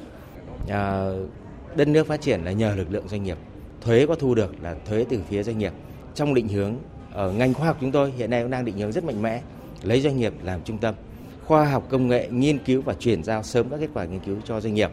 À, 0.68 1.10
đất 1.74 1.88
nước 1.88 2.06
phát 2.06 2.20
triển 2.20 2.44
là 2.44 2.52
nhờ 2.52 2.74
lực 2.76 2.86
lượng 2.90 3.08
doanh 3.08 3.22
nghiệp. 3.22 3.38
Thuế 3.80 4.06
có 4.06 4.14
thu 4.14 4.34
được 4.34 4.54
là 4.62 4.74
thuế 4.86 5.04
từ 5.08 5.18
phía 5.28 5.42
doanh 5.42 5.58
nghiệp. 5.58 5.72
Trong 6.14 6.34
định 6.34 6.48
hướng 6.48 6.76
ở 7.12 7.30
ngành 7.30 7.54
khoa 7.54 7.66
học 7.66 7.76
chúng 7.80 7.92
tôi 7.92 8.12
hiện 8.16 8.30
nay 8.30 8.42
cũng 8.42 8.50
đang 8.50 8.64
định 8.64 8.78
hướng 8.78 8.92
rất 8.92 9.04
mạnh 9.04 9.22
mẽ 9.22 9.42
lấy 9.82 10.00
doanh 10.00 10.16
nghiệp 10.16 10.32
làm 10.42 10.60
trung 10.64 10.78
tâm 10.78 10.94
khoa 11.44 11.64
học 11.64 11.86
công 11.88 12.08
nghệ 12.08 12.28
nghiên 12.30 12.58
cứu 12.58 12.82
và 12.82 12.94
chuyển 12.94 13.24
giao 13.24 13.42
sớm 13.42 13.70
các 13.70 13.80
kết 13.80 13.88
quả 13.94 14.04
nghiên 14.04 14.20
cứu 14.20 14.36
cho 14.44 14.60
doanh 14.60 14.74
nghiệp 14.74 14.90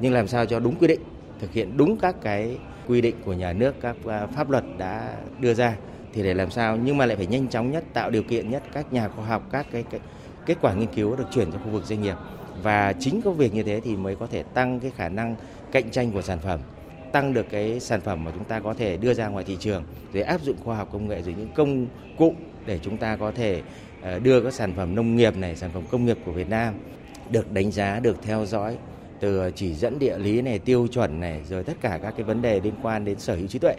nhưng 0.00 0.12
làm 0.12 0.28
sao 0.28 0.46
cho 0.46 0.60
đúng 0.60 0.74
quy 0.74 0.86
định 0.86 1.00
thực 1.40 1.52
hiện 1.52 1.76
đúng 1.76 1.96
các 1.96 2.16
cái 2.22 2.56
quy 2.88 3.00
định 3.00 3.14
của 3.24 3.32
nhà 3.32 3.52
nước 3.52 3.74
các 3.80 3.96
à, 4.06 4.26
pháp 4.26 4.50
luật 4.50 4.64
đã 4.78 5.16
đưa 5.40 5.54
ra 5.54 5.76
thì 6.12 6.22
để 6.22 6.34
làm 6.34 6.50
sao 6.50 6.76
nhưng 6.76 6.96
mà 6.96 7.06
lại 7.06 7.16
phải 7.16 7.26
nhanh 7.26 7.48
chóng 7.48 7.70
nhất 7.70 7.84
tạo 7.92 8.10
điều 8.10 8.22
kiện 8.22 8.50
nhất 8.50 8.62
các 8.72 8.92
nhà 8.92 9.08
khoa 9.08 9.26
học 9.26 9.42
các 9.52 9.66
cái, 9.72 9.84
cái 9.90 10.00
kết 10.46 10.56
quả 10.60 10.74
nghiên 10.74 10.88
cứu 10.94 11.16
được 11.16 11.26
chuyển 11.32 11.52
cho 11.52 11.58
khu 11.58 11.70
vực 11.70 11.84
doanh 11.84 12.02
nghiệp. 12.02 12.16
Và 12.62 12.92
chính 13.00 13.22
có 13.22 13.30
việc 13.30 13.54
như 13.54 13.62
thế 13.62 13.80
thì 13.80 13.96
mới 13.96 14.16
có 14.16 14.26
thể 14.26 14.42
tăng 14.42 14.80
cái 14.80 14.92
khả 14.96 15.08
năng 15.08 15.36
cạnh 15.72 15.90
tranh 15.90 16.12
của 16.12 16.22
sản 16.22 16.38
phẩm 16.38 16.60
tăng 17.14 17.34
được 17.34 17.46
cái 17.50 17.80
sản 17.80 18.00
phẩm 18.00 18.24
mà 18.24 18.30
chúng 18.34 18.44
ta 18.44 18.60
có 18.60 18.74
thể 18.74 18.96
đưa 18.96 19.14
ra 19.14 19.28
ngoài 19.28 19.44
thị 19.44 19.56
trường 19.60 19.84
để 20.12 20.22
áp 20.22 20.40
dụng 20.40 20.56
khoa 20.64 20.76
học 20.76 20.88
công 20.92 21.08
nghệ 21.08 21.22
rồi 21.22 21.34
những 21.38 21.48
công 21.54 21.86
cụ 22.18 22.34
để 22.66 22.78
chúng 22.82 22.96
ta 22.96 23.16
có 23.16 23.30
thể 23.30 23.62
à, 24.02 24.18
đưa 24.18 24.40
các 24.40 24.54
sản 24.54 24.72
phẩm 24.76 24.94
nông 24.94 25.16
nghiệp 25.16 25.36
này, 25.36 25.56
sản 25.56 25.70
phẩm 25.74 25.82
công 25.90 26.04
nghiệp 26.04 26.18
của 26.24 26.32
Việt 26.32 26.48
Nam 26.48 26.74
được 27.30 27.52
đánh 27.52 27.70
giá, 27.70 28.00
được 28.00 28.16
theo 28.22 28.46
dõi 28.46 28.76
từ 29.20 29.50
chỉ 29.50 29.74
dẫn 29.74 29.98
địa 29.98 30.18
lý 30.18 30.42
này, 30.42 30.58
tiêu 30.58 30.86
chuẩn 30.86 31.20
này, 31.20 31.42
rồi 31.48 31.64
tất 31.64 31.76
cả 31.80 31.98
các 32.02 32.14
cái 32.16 32.24
vấn 32.24 32.42
đề 32.42 32.60
liên 32.60 32.74
quan 32.82 33.04
đến 33.04 33.18
sở 33.18 33.34
hữu 33.34 33.46
trí 33.46 33.58
tuệ 33.58 33.74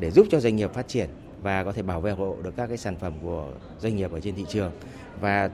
để 0.00 0.10
giúp 0.10 0.26
cho 0.30 0.40
doanh 0.40 0.56
nghiệp 0.56 0.72
phát 0.72 0.88
triển 0.88 1.08
và 1.42 1.64
có 1.64 1.72
thể 1.72 1.82
bảo 1.82 2.00
vệ 2.00 2.12
hộ 2.12 2.36
được 2.42 2.56
các 2.56 2.66
cái 2.66 2.76
sản 2.76 2.96
phẩm 2.96 3.12
của 3.22 3.48
doanh 3.78 3.96
nghiệp 3.96 4.12
ở 4.12 4.20
trên 4.20 4.34
thị 4.34 4.44
trường. 4.48 4.72
Và 5.20 5.50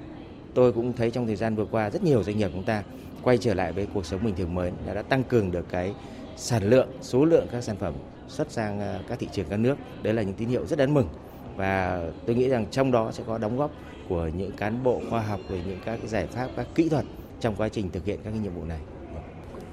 tôi 0.55 0.73
cũng 0.73 0.93
thấy 0.93 1.11
trong 1.11 1.27
thời 1.27 1.37
gian 1.37 1.55
vừa 1.55 1.65
qua 1.65 1.91
rất 1.91 2.03
nhiều 2.03 2.23
doanh 2.23 2.39
nghiệp 2.39 2.51
chúng 2.53 2.65
ta 2.65 2.83
quay 3.23 3.39
trở 3.39 3.55
lại 3.55 3.73
với 3.73 3.87
cuộc 3.95 4.07
sống 4.07 4.25
bình 4.25 4.35
thường 4.35 4.55
mới 4.55 4.73
đã, 4.87 4.95
đã 4.95 5.03
tăng 5.03 5.25
cường 5.25 5.51
được 5.51 5.67
cái 5.71 5.95
sản 6.37 6.63
lượng, 6.63 6.89
số 7.01 7.25
lượng 7.25 7.47
các 7.53 7.65
sản 7.65 7.77
phẩm 7.77 7.95
xuất 8.29 8.51
sang 8.51 8.81
à, 8.81 9.01
các 9.09 9.19
thị 9.19 9.29
trường 9.33 9.47
các 9.51 9.57
nước. 9.57 9.79
Đấy 10.03 10.15
là 10.15 10.23
những 10.23 10.35
tín 10.35 10.49
hiệu 10.49 10.67
rất 10.67 10.79
đáng 10.79 10.95
mừng 10.95 11.09
và 11.57 12.03
tôi 12.27 12.37
nghĩ 12.37 12.49
rằng 12.49 12.67
trong 12.71 12.91
đó 12.91 13.13
sẽ 13.13 13.25
có 13.27 13.39
đóng 13.39 13.57
góp 13.57 13.71
của 14.09 14.31
những 14.37 14.53
cán 14.53 14.83
bộ 14.83 15.01
khoa 15.11 15.21
học 15.21 15.41
về 15.49 15.61
những 15.67 15.79
các 15.85 15.97
cái 15.97 16.09
giải 16.09 16.27
pháp, 16.27 16.49
các 16.57 16.67
kỹ 16.75 16.89
thuật 16.89 17.05
trong 17.41 17.55
quá 17.57 17.69
trình 17.69 17.91
thực 17.91 18.05
hiện 18.05 18.19
các 18.25 18.31
cái 18.31 18.39
nhiệm 18.39 18.55
vụ 18.55 18.65
này. 18.65 18.81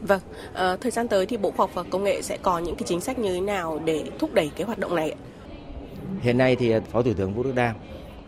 Vâng, 0.02 0.22
à, 0.54 0.78
thời 0.82 0.92
gian 0.92 1.08
tới 1.08 1.26
thì 1.26 1.38
Bộ 1.38 1.52
Khoa 1.52 1.64
học 1.64 1.72
và 1.74 1.84
Công 1.84 2.04
nghệ 2.04 2.22
sẽ 2.22 2.38
có 2.42 2.60
những 2.60 2.76
cái 2.76 2.84
chính 2.88 3.02
sách 3.02 3.20
như 3.20 3.34
thế 3.34 3.42
nào 3.42 3.82
để 3.86 4.04
thúc 4.20 4.34
đẩy 4.34 4.52
cái 4.56 4.66
hoạt 4.66 4.80
động 4.80 4.96
này? 4.96 5.16
Hiện 6.22 6.38
nay 6.38 6.56
thì 6.56 6.74
Phó 6.92 7.02
Thủ 7.02 7.14
tướng 7.14 7.34
Vũ 7.34 7.44
Đức 7.44 7.56
Đam 7.56 7.76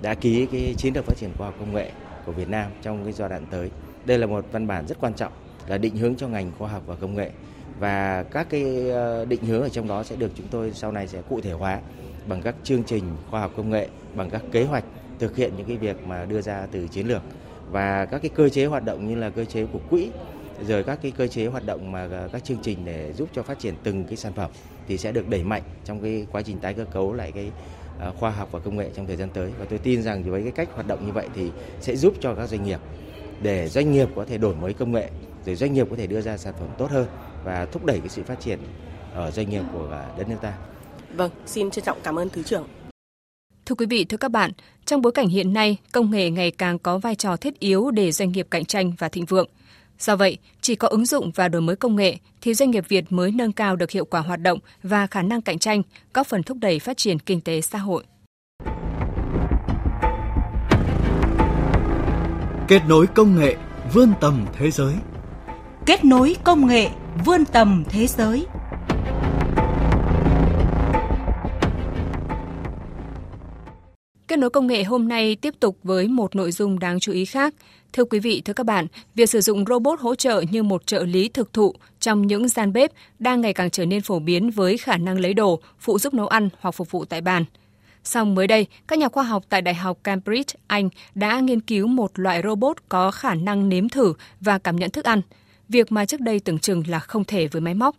đã 0.01 0.13
ký 0.13 0.45
cái 0.45 0.75
chiến 0.77 0.93
lược 0.95 1.05
phát 1.05 1.17
triển 1.17 1.29
khoa 1.37 1.47
học 1.47 1.55
công 1.59 1.73
nghệ 1.73 1.91
của 2.25 2.31
Việt 2.31 2.49
Nam 2.49 2.71
trong 2.81 3.03
cái 3.03 3.13
giai 3.13 3.29
đoạn 3.29 3.45
tới. 3.51 3.69
Đây 4.05 4.17
là 4.17 4.27
một 4.27 4.45
văn 4.51 4.67
bản 4.67 4.87
rất 4.87 4.97
quan 5.01 5.13
trọng 5.13 5.31
là 5.67 5.77
định 5.77 5.97
hướng 5.97 6.15
cho 6.15 6.27
ngành 6.27 6.51
khoa 6.57 6.69
học 6.69 6.83
và 6.85 6.95
công 6.95 7.15
nghệ 7.15 7.29
và 7.79 8.23
các 8.23 8.47
cái 8.49 8.89
ờ, 8.89 9.25
định 9.25 9.45
hướng 9.45 9.61
ở 9.61 9.69
trong 9.69 9.87
đó 9.87 10.03
sẽ 10.03 10.15
được 10.15 10.31
chúng 10.35 10.47
tôi 10.51 10.71
sau 10.73 10.91
này 10.91 11.07
sẽ 11.07 11.21
cụ 11.29 11.41
thể 11.41 11.51
hóa 11.51 11.79
bằng 12.27 12.41
các 12.41 12.55
chương 12.63 12.83
trình 12.83 13.03
khoa 13.29 13.41
học 13.41 13.51
công 13.57 13.69
nghệ, 13.69 13.87
bằng 14.15 14.29
các 14.29 14.41
kế 14.51 14.63
hoạch 14.63 14.83
thực 15.19 15.35
hiện 15.35 15.51
những 15.57 15.67
cái 15.67 15.77
việc 15.77 16.07
mà 16.07 16.25
đưa 16.25 16.41
ra 16.41 16.67
từ 16.71 16.87
chiến 16.87 17.07
lược 17.07 17.21
và 17.71 18.05
các 18.05 18.21
cái 18.21 18.29
cơ 18.35 18.49
chế 18.49 18.65
hoạt 18.65 18.85
động 18.85 19.07
như 19.07 19.15
là 19.15 19.29
cơ 19.29 19.45
chế 19.45 19.65
của 19.73 19.79
quỹ 19.89 20.09
rồi 20.67 20.83
các 20.83 20.99
cái 21.01 21.11
cơ 21.11 21.27
chế 21.27 21.47
hoạt 21.47 21.65
động 21.65 21.91
mà 21.91 22.07
ờ, 22.11 22.29
các 22.31 22.43
chương 22.43 22.57
trình 22.63 22.85
để 22.85 23.13
giúp 23.13 23.29
cho 23.33 23.43
phát 23.43 23.59
triển 23.59 23.75
từng 23.83 24.03
cái 24.03 24.15
sản 24.15 24.33
phẩm 24.33 24.51
thì 24.87 24.97
sẽ 24.97 25.11
được 25.11 25.29
đẩy 25.29 25.43
mạnh 25.43 25.61
trong 25.85 26.01
cái 26.01 26.27
quá 26.31 26.41
trình 26.41 26.59
tái 26.59 26.73
cơ 26.73 26.85
cấu 26.85 27.13
lại 27.13 27.31
cái 27.31 27.51
ờ, 27.99 28.13
khoa 28.19 28.29
học 28.29 28.49
và 28.51 28.59
công 28.59 28.77
nghệ 28.77 28.89
trong 28.95 29.07
thời 29.07 29.15
gian 29.15 29.29
tới 29.33 29.51
và 29.59 29.65
tôi 29.65 29.79
tin 29.79 30.03
rằng 30.03 30.23
với 30.23 30.41
cái 30.41 30.51
cách 30.51 30.69
hoạt 30.73 30.87
động 30.87 31.05
như 31.05 31.11
vậy 31.11 31.27
thì 31.35 31.51
sẽ 31.81 31.95
giúp 31.95 32.13
cho 32.21 32.35
các 32.35 32.49
doanh 32.49 32.63
nghiệp 32.63 32.79
để 33.41 33.69
doanh 33.69 33.91
nghiệp 33.91 34.09
có 34.15 34.25
thể 34.25 34.37
đổi 34.37 34.55
mới 34.55 34.73
công 34.73 34.91
nghệ 34.91 35.09
rồi 35.45 35.55
doanh 35.55 35.73
nghiệp 35.73 35.87
có 35.89 35.95
thể 35.95 36.07
đưa 36.07 36.21
ra 36.21 36.37
sản 36.37 36.53
phẩm 36.59 36.69
tốt 36.77 36.91
hơn 36.91 37.07
và 37.43 37.65
thúc 37.65 37.85
đẩy 37.85 37.99
cái 37.99 38.09
sự 38.09 38.23
phát 38.23 38.39
triển 38.39 38.59
ở 39.13 39.31
doanh 39.31 39.49
nghiệp 39.49 39.63
của 39.73 40.05
đất 40.17 40.29
nước 40.29 40.37
ta. 40.41 40.53
Vâng, 41.13 41.31
xin 41.45 41.71
trân 41.71 41.85
trọng 41.85 41.97
cảm 42.03 42.19
ơn 42.19 42.29
Thứ 42.29 42.43
trưởng. 42.43 42.67
Thưa 43.65 43.75
quý 43.75 43.85
vị, 43.85 44.05
thưa 44.05 44.17
các 44.17 44.31
bạn, 44.31 44.51
trong 44.85 45.01
bối 45.01 45.11
cảnh 45.11 45.27
hiện 45.27 45.53
nay, 45.53 45.77
công 45.91 46.11
nghệ 46.11 46.29
ngày 46.29 46.51
càng 46.51 46.79
có 46.79 46.97
vai 46.97 47.15
trò 47.15 47.37
thiết 47.37 47.59
yếu 47.59 47.91
để 47.91 48.11
doanh 48.11 48.31
nghiệp 48.31 48.47
cạnh 48.51 48.65
tranh 48.65 48.91
và 48.99 49.09
thịnh 49.09 49.25
vượng. 49.25 49.49
Do 50.03 50.15
vậy, 50.15 50.37
chỉ 50.61 50.75
có 50.75 50.87
ứng 50.87 51.05
dụng 51.05 51.31
và 51.35 51.47
đổi 51.47 51.61
mới 51.61 51.75
công 51.75 51.95
nghệ 51.95 52.17
thì 52.41 52.53
doanh 52.53 52.71
nghiệp 52.71 52.85
Việt 52.87 53.11
mới 53.11 53.31
nâng 53.31 53.51
cao 53.51 53.75
được 53.75 53.91
hiệu 53.91 54.05
quả 54.05 54.21
hoạt 54.21 54.39
động 54.39 54.59
và 54.83 55.07
khả 55.07 55.21
năng 55.21 55.41
cạnh 55.41 55.59
tranh, 55.59 55.81
góp 56.13 56.27
phần 56.27 56.43
thúc 56.43 56.57
đẩy 56.61 56.79
phát 56.79 56.97
triển 56.97 57.19
kinh 57.19 57.41
tế 57.41 57.61
xã 57.61 57.77
hội. 57.77 58.03
Kết 62.67 62.81
nối 62.87 63.07
công 63.07 63.39
nghệ 63.39 63.55
vươn 63.93 64.13
tầm 64.21 64.45
thế 64.57 64.71
giới. 64.71 64.93
Kết 65.85 66.05
nối 66.05 66.35
công 66.43 66.67
nghệ 66.67 66.89
vươn 67.25 67.45
tầm 67.45 67.83
thế 67.89 68.07
giới. 68.07 68.45
Kết 74.27 74.39
nối 74.39 74.49
công 74.49 74.67
nghệ 74.67 74.83
hôm 74.83 75.07
nay 75.07 75.35
tiếp 75.35 75.53
tục 75.59 75.77
với 75.83 76.07
một 76.07 76.35
nội 76.35 76.51
dung 76.51 76.79
đáng 76.79 76.99
chú 76.99 77.11
ý 77.11 77.25
khác. 77.25 77.53
Thưa 77.93 78.05
quý 78.05 78.19
vị, 78.19 78.41
thưa 78.45 78.53
các 78.53 78.65
bạn, 78.65 78.87
việc 79.15 79.29
sử 79.29 79.41
dụng 79.41 79.65
robot 79.65 79.99
hỗ 79.99 80.15
trợ 80.15 80.43
như 80.51 80.63
một 80.63 80.87
trợ 80.87 81.03
lý 81.03 81.29
thực 81.29 81.53
thụ 81.53 81.73
trong 81.99 82.27
những 82.27 82.47
gian 82.47 82.73
bếp 82.73 82.91
đang 83.19 83.41
ngày 83.41 83.53
càng 83.53 83.69
trở 83.69 83.85
nên 83.85 84.01
phổ 84.01 84.19
biến 84.19 84.49
với 84.49 84.77
khả 84.77 84.97
năng 84.97 85.19
lấy 85.19 85.33
đồ, 85.33 85.59
phụ 85.79 85.99
giúp 85.99 86.13
nấu 86.13 86.27
ăn 86.27 86.49
hoặc 86.59 86.71
phục 86.71 86.91
vụ 86.91 87.05
tại 87.05 87.21
bàn. 87.21 87.45
Song 88.03 88.35
mới 88.35 88.47
đây, 88.47 88.67
các 88.87 88.99
nhà 88.99 89.09
khoa 89.09 89.23
học 89.23 89.43
tại 89.49 89.61
Đại 89.61 89.75
học 89.75 89.97
Cambridge, 90.03 90.53
Anh 90.67 90.89
đã 91.15 91.39
nghiên 91.39 91.61
cứu 91.61 91.87
một 91.87 92.11
loại 92.19 92.41
robot 92.43 92.77
có 92.89 93.11
khả 93.11 93.35
năng 93.35 93.69
nếm 93.69 93.89
thử 93.89 94.13
và 94.41 94.57
cảm 94.57 94.75
nhận 94.75 94.89
thức 94.89 95.05
ăn, 95.05 95.21
việc 95.69 95.91
mà 95.91 96.05
trước 96.05 96.21
đây 96.21 96.39
tưởng 96.39 96.59
chừng 96.59 96.83
là 96.87 96.99
không 96.99 97.23
thể 97.23 97.47
với 97.47 97.61
máy 97.61 97.73
móc. 97.73 97.95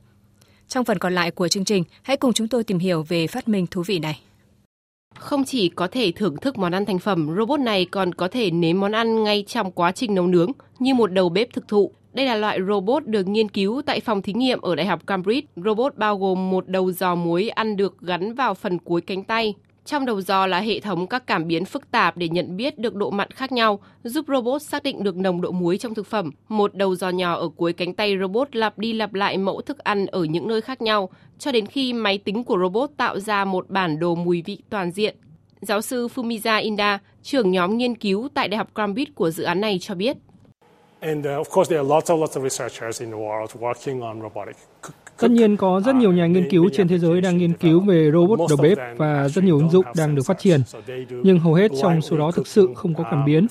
Trong 0.68 0.84
phần 0.84 0.98
còn 0.98 1.14
lại 1.14 1.30
của 1.30 1.48
chương 1.48 1.64
trình, 1.64 1.84
hãy 2.02 2.16
cùng 2.16 2.32
chúng 2.32 2.48
tôi 2.48 2.64
tìm 2.64 2.78
hiểu 2.78 3.02
về 3.02 3.26
phát 3.26 3.48
minh 3.48 3.66
thú 3.66 3.82
vị 3.82 3.98
này. 3.98 4.20
Không 5.18 5.44
chỉ 5.44 5.68
có 5.68 5.88
thể 5.88 6.12
thưởng 6.12 6.36
thức 6.36 6.58
món 6.58 6.72
ăn 6.72 6.84
thành 6.84 6.98
phẩm, 6.98 7.34
robot 7.36 7.60
này 7.60 7.84
còn 7.84 8.14
có 8.14 8.28
thể 8.28 8.50
nếm 8.50 8.80
món 8.80 8.92
ăn 8.92 9.24
ngay 9.24 9.44
trong 9.46 9.72
quá 9.72 9.92
trình 9.92 10.14
nấu 10.14 10.26
nướng, 10.26 10.50
như 10.78 10.94
một 10.94 11.12
đầu 11.12 11.28
bếp 11.28 11.52
thực 11.52 11.68
thụ. 11.68 11.90
Đây 12.12 12.26
là 12.26 12.34
loại 12.34 12.58
robot 12.68 13.06
được 13.06 13.28
nghiên 13.28 13.48
cứu 13.48 13.82
tại 13.86 14.00
phòng 14.00 14.22
thí 14.22 14.32
nghiệm 14.32 14.60
ở 14.60 14.74
Đại 14.74 14.86
học 14.86 15.06
Cambridge. 15.06 15.46
Robot 15.56 15.96
bao 15.96 16.18
gồm 16.18 16.50
một 16.50 16.68
đầu 16.68 16.92
giò 16.92 17.14
muối 17.14 17.48
ăn 17.48 17.76
được 17.76 18.00
gắn 18.00 18.34
vào 18.34 18.54
phần 18.54 18.78
cuối 18.78 19.00
cánh 19.00 19.24
tay. 19.24 19.54
Trong 19.84 20.06
đầu 20.06 20.20
giò 20.20 20.46
là 20.46 20.60
hệ 20.60 20.80
thống 20.80 21.06
các 21.06 21.26
cảm 21.26 21.46
biến 21.46 21.64
phức 21.64 21.90
tạp 21.90 22.16
để 22.16 22.28
nhận 22.28 22.56
biết 22.56 22.78
được 22.78 22.94
độ 22.94 23.10
mặn 23.10 23.30
khác 23.30 23.52
nhau, 23.52 23.78
giúp 24.04 24.24
robot 24.28 24.62
xác 24.62 24.82
định 24.82 25.04
được 25.04 25.16
nồng 25.16 25.40
độ 25.40 25.50
muối 25.50 25.78
trong 25.78 25.94
thực 25.94 26.06
phẩm. 26.06 26.30
Một 26.48 26.74
đầu 26.74 26.94
giò 26.94 27.08
nhỏ 27.08 27.34
ở 27.34 27.48
cuối 27.48 27.72
cánh 27.72 27.94
tay 27.94 28.16
robot 28.20 28.56
lặp 28.56 28.78
đi 28.78 28.92
lặp 28.92 29.14
lại 29.14 29.38
mẫu 29.38 29.60
thức 29.60 29.78
ăn 29.78 30.06
ở 30.06 30.24
những 30.24 30.48
nơi 30.48 30.60
khác 30.60 30.82
nhau, 30.82 31.10
cho 31.38 31.52
đến 31.52 31.66
khi 31.66 31.92
máy 31.92 32.18
tính 32.18 32.44
của 32.44 32.58
robot 32.58 32.90
tạo 32.96 33.20
ra 33.20 33.44
một 33.44 33.70
bản 33.70 33.98
đồ 33.98 34.14
mùi 34.14 34.42
vị 34.42 34.58
toàn 34.70 34.90
diện. 34.90 35.16
Giáo 35.60 35.80
sư 35.80 36.08
Fumiza 36.14 36.62
Inda, 36.62 36.98
trưởng 37.22 37.50
nhóm 37.50 37.76
nghiên 37.76 37.94
cứu 37.94 38.28
tại 38.34 38.48
Đại 38.48 38.58
học 38.58 38.68
Cambridge 38.74 39.12
của 39.14 39.30
dự 39.30 39.44
án 39.44 39.60
này 39.60 39.78
cho 39.80 39.94
biết. 39.94 40.16
And 41.00 41.26
uh, 41.26 41.46
of 41.46 41.54
course 41.54 41.70
there 41.70 41.78
are 41.78 41.88
lots 41.88 42.10
of 42.10 42.20
lots 42.20 42.36
of 42.36 42.42
researchers 42.42 43.00
in 43.00 43.10
the 43.10 43.16
world 43.16 43.46
working 43.60 44.02
on 44.02 44.22
robotic 44.22 44.56
Tất 45.18 45.30
nhiên 45.30 45.56
có 45.56 45.80
rất 45.84 45.94
nhiều 45.94 46.12
nhà 46.12 46.26
nghiên 46.26 46.50
cứu 46.50 46.68
trên 46.72 46.88
thế 46.88 46.98
giới 46.98 47.20
đang 47.20 47.38
nghiên 47.38 47.52
cứu 47.52 47.80
về 47.80 48.10
robot 48.12 48.38
đầu 48.48 48.58
bếp 48.62 48.78
và 48.96 49.28
rất 49.28 49.44
nhiều 49.44 49.58
ứng 49.58 49.70
dụng 49.70 49.84
đang 49.96 50.14
được 50.14 50.22
phát 50.26 50.38
triển. 50.38 50.60
Nhưng 51.22 51.38
hầu 51.38 51.54
hết 51.54 51.70
trong 51.82 52.00
số 52.00 52.18
đó 52.18 52.30
thực 52.30 52.46
sự 52.46 52.68
không 52.74 52.94
có 52.94 53.04
cảm 53.10 53.24
biến. 53.24 53.46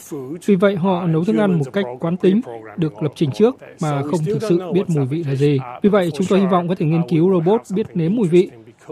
Vì 0.46 0.56
vậy 0.56 0.76
họ 0.76 1.08
nấu 1.08 1.24
thức 1.24 1.36
ăn 1.38 1.54
một 1.54 1.74
cách 1.74 1.86
quán 2.00 2.18
tính, 2.18 2.42
được 2.78 3.04
lập 3.04 3.12
trình 3.16 3.32
trước 3.32 3.56
mà 3.82 4.02
không 4.02 4.20
thực 4.26 4.42
sự 4.42 4.72
biết 4.74 4.84
mùi 4.88 5.06
vị 5.06 5.24
là 5.24 5.36
gì. 5.36 5.60
Vì 5.82 5.90
vậy 5.90 6.12
chúng 6.14 6.28
tôi 6.28 6.40
hy 6.40 6.46
vọng 6.46 6.68
có 6.68 6.76
thể 6.76 6.86
nghiên 6.86 7.10
cứu 7.10 7.32
robot 7.32 7.62
biết 7.76 7.88
nếm 7.94 8.16
mùi 8.16 8.28
vị 8.28 8.50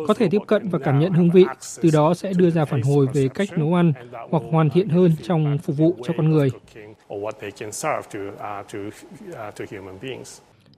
có 0.07 0.13
thể 0.13 0.27
tiếp 0.31 0.41
cận 0.47 0.69
và 0.69 0.79
cảm 0.79 0.99
nhận 0.99 1.13
hương 1.13 1.31
vị, 1.31 1.45
từ 1.81 1.89
đó 1.93 2.13
sẽ 2.13 2.33
đưa 2.37 2.49
ra 2.49 2.65
phản 2.65 2.81
hồi 2.81 3.07
về 3.13 3.27
cách 3.27 3.57
nấu 3.57 3.73
ăn 3.73 3.93
hoặc 4.29 4.43
hoàn 4.51 4.69
thiện 4.69 4.89
hơn 4.89 5.11
trong 5.23 5.57
phục 5.63 5.77
vụ 5.77 5.95
cho 6.03 6.13
con 6.17 6.29
người. 6.29 6.49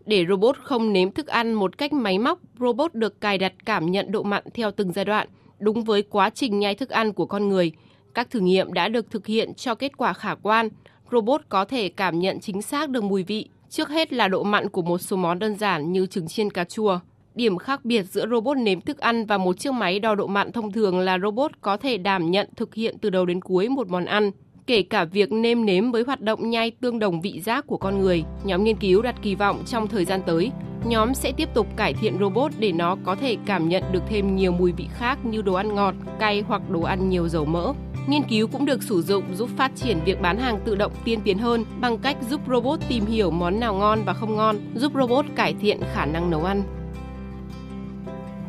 Để 0.05 0.25
robot 0.29 0.57
không 0.57 0.93
nếm 0.93 1.11
thức 1.11 1.27
ăn 1.27 1.53
một 1.53 1.77
cách 1.77 1.93
máy 1.93 2.19
móc, 2.19 2.39
robot 2.59 2.93
được 2.93 3.21
cài 3.21 3.37
đặt 3.37 3.53
cảm 3.65 3.91
nhận 3.91 4.11
độ 4.11 4.23
mặn 4.23 4.43
theo 4.53 4.71
từng 4.71 4.91
giai 4.91 5.05
đoạn, 5.05 5.27
đúng 5.59 5.83
với 5.83 6.01
quá 6.01 6.29
trình 6.29 6.59
nhai 6.59 6.75
thức 6.75 6.89
ăn 6.89 7.13
của 7.13 7.25
con 7.25 7.49
người. 7.49 7.71
Các 8.13 8.31
thử 8.31 8.39
nghiệm 8.39 8.73
đã 8.73 8.87
được 8.87 9.11
thực 9.11 9.27
hiện 9.27 9.53
cho 9.53 9.75
kết 9.75 9.97
quả 9.97 10.13
khả 10.13 10.35
quan. 10.35 10.69
Robot 11.11 11.41
có 11.49 11.65
thể 11.65 11.89
cảm 11.89 12.19
nhận 12.19 12.39
chính 12.39 12.61
xác 12.61 12.89
được 12.89 13.03
mùi 13.03 13.23
vị, 13.23 13.49
trước 13.69 13.89
hết 13.89 14.13
là 14.13 14.27
độ 14.27 14.43
mặn 14.43 14.69
của 14.69 14.81
một 14.81 14.97
số 14.97 15.17
món 15.17 15.39
đơn 15.39 15.55
giản 15.55 15.91
như 15.91 16.05
trứng 16.05 16.27
chiên 16.27 16.49
cà 16.49 16.63
chua. 16.63 16.99
Điểm 17.35 17.57
khác 17.57 17.85
biệt 17.85 18.03
giữa 18.03 18.27
robot 18.27 18.57
nếm 18.57 18.81
thức 18.81 18.97
ăn 18.97 19.25
và 19.25 19.37
một 19.37 19.59
chiếc 19.59 19.73
máy 19.73 19.99
đo 19.99 20.15
độ 20.15 20.27
mặn 20.27 20.51
thông 20.51 20.71
thường 20.71 20.99
là 20.99 21.19
robot 21.19 21.51
có 21.61 21.77
thể 21.77 21.97
đảm 21.97 22.31
nhận 22.31 22.49
thực 22.55 22.75
hiện 22.75 22.97
từ 23.01 23.09
đầu 23.09 23.25
đến 23.25 23.41
cuối 23.41 23.69
một 23.69 23.89
món 23.89 24.05
ăn, 24.05 24.31
kể 24.67 24.81
cả 24.81 25.05
việc 25.05 25.31
nêm 25.31 25.65
nếm 25.65 25.91
với 25.91 26.03
hoạt 26.03 26.21
động 26.21 26.49
nhai 26.49 26.71
tương 26.71 26.99
đồng 26.99 27.21
vị 27.21 27.41
giác 27.45 27.67
của 27.67 27.77
con 27.77 28.01
người. 28.01 28.23
Nhóm 28.43 28.63
nghiên 28.63 28.75
cứu 28.75 29.01
đặt 29.01 29.15
kỳ 29.21 29.35
vọng 29.35 29.63
trong 29.65 29.87
thời 29.87 30.05
gian 30.05 30.21
tới, 30.25 30.51
nhóm 30.85 31.13
sẽ 31.13 31.31
tiếp 31.31 31.49
tục 31.53 31.67
cải 31.75 31.93
thiện 31.93 32.17
robot 32.19 32.51
để 32.59 32.71
nó 32.71 32.97
có 33.03 33.15
thể 33.15 33.37
cảm 33.45 33.69
nhận 33.69 33.83
được 33.91 34.03
thêm 34.09 34.35
nhiều 34.35 34.51
mùi 34.51 34.71
vị 34.71 34.87
khác 34.93 35.25
như 35.25 35.41
đồ 35.41 35.53
ăn 35.53 35.75
ngọt, 35.75 35.95
cay 36.19 36.43
hoặc 36.47 36.69
đồ 36.69 36.81
ăn 36.81 37.09
nhiều 37.09 37.27
dầu 37.27 37.45
mỡ. 37.45 37.73
Nghiên 38.07 38.23
cứu 38.23 38.47
cũng 38.47 38.65
được 38.65 38.83
sử 38.83 39.01
dụng 39.01 39.23
giúp 39.35 39.49
phát 39.57 39.71
triển 39.75 39.97
việc 40.05 40.21
bán 40.21 40.37
hàng 40.37 40.59
tự 40.65 40.75
động 40.75 40.91
tiên 41.03 41.19
tiến 41.23 41.37
hơn 41.37 41.65
bằng 41.81 41.97
cách 41.97 42.17
giúp 42.29 42.41
robot 42.49 42.79
tìm 42.89 43.05
hiểu 43.05 43.31
món 43.31 43.59
nào 43.59 43.75
ngon 43.75 43.99
và 44.05 44.13
không 44.13 44.35
ngon, 44.35 44.55
giúp 44.75 44.91
robot 44.95 45.25
cải 45.35 45.53
thiện 45.61 45.79
khả 45.93 46.05
năng 46.05 46.29
nấu 46.31 46.43
ăn. 46.43 46.63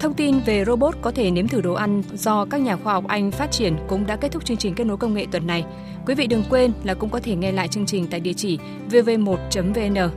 Thông 0.00 0.14
tin 0.14 0.40
về 0.40 0.64
robot 0.64 0.94
có 1.02 1.10
thể 1.10 1.30
nếm 1.30 1.48
thử 1.48 1.60
đồ 1.60 1.72
ăn 1.72 2.02
do 2.14 2.44
các 2.44 2.60
nhà 2.60 2.76
khoa 2.76 2.92
học 2.92 3.04
Anh 3.08 3.30
phát 3.30 3.50
triển 3.50 3.76
cũng 3.88 4.06
đã 4.06 4.16
kết 4.16 4.32
thúc 4.32 4.44
chương 4.44 4.56
trình 4.56 4.74
kết 4.74 4.84
nối 4.84 4.96
công 4.96 5.14
nghệ 5.14 5.26
tuần 5.30 5.46
này. 5.46 5.64
Quý 6.06 6.14
vị 6.14 6.26
đừng 6.26 6.44
quên 6.50 6.72
là 6.84 6.94
cũng 6.94 7.10
có 7.10 7.20
thể 7.20 7.36
nghe 7.36 7.52
lại 7.52 7.68
chương 7.68 7.86
trình 7.86 8.06
tại 8.10 8.20
địa 8.20 8.32
chỉ 8.32 8.58
vv1.vn. 8.90 10.10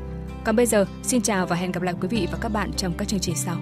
Còn 0.43 0.55
bây 0.55 0.65
giờ, 0.65 0.86
xin 1.03 1.22
chào 1.22 1.46
và 1.46 1.55
hẹn 1.55 1.72
gặp 1.72 1.84
lại 1.84 1.93
quý 2.01 2.07
vị 2.07 2.27
và 2.31 2.38
các 2.41 2.50
bạn 2.50 2.72
trong 2.77 2.93
các 2.98 3.07
chương 3.07 3.19
trình 3.19 3.36
sau. 3.36 3.55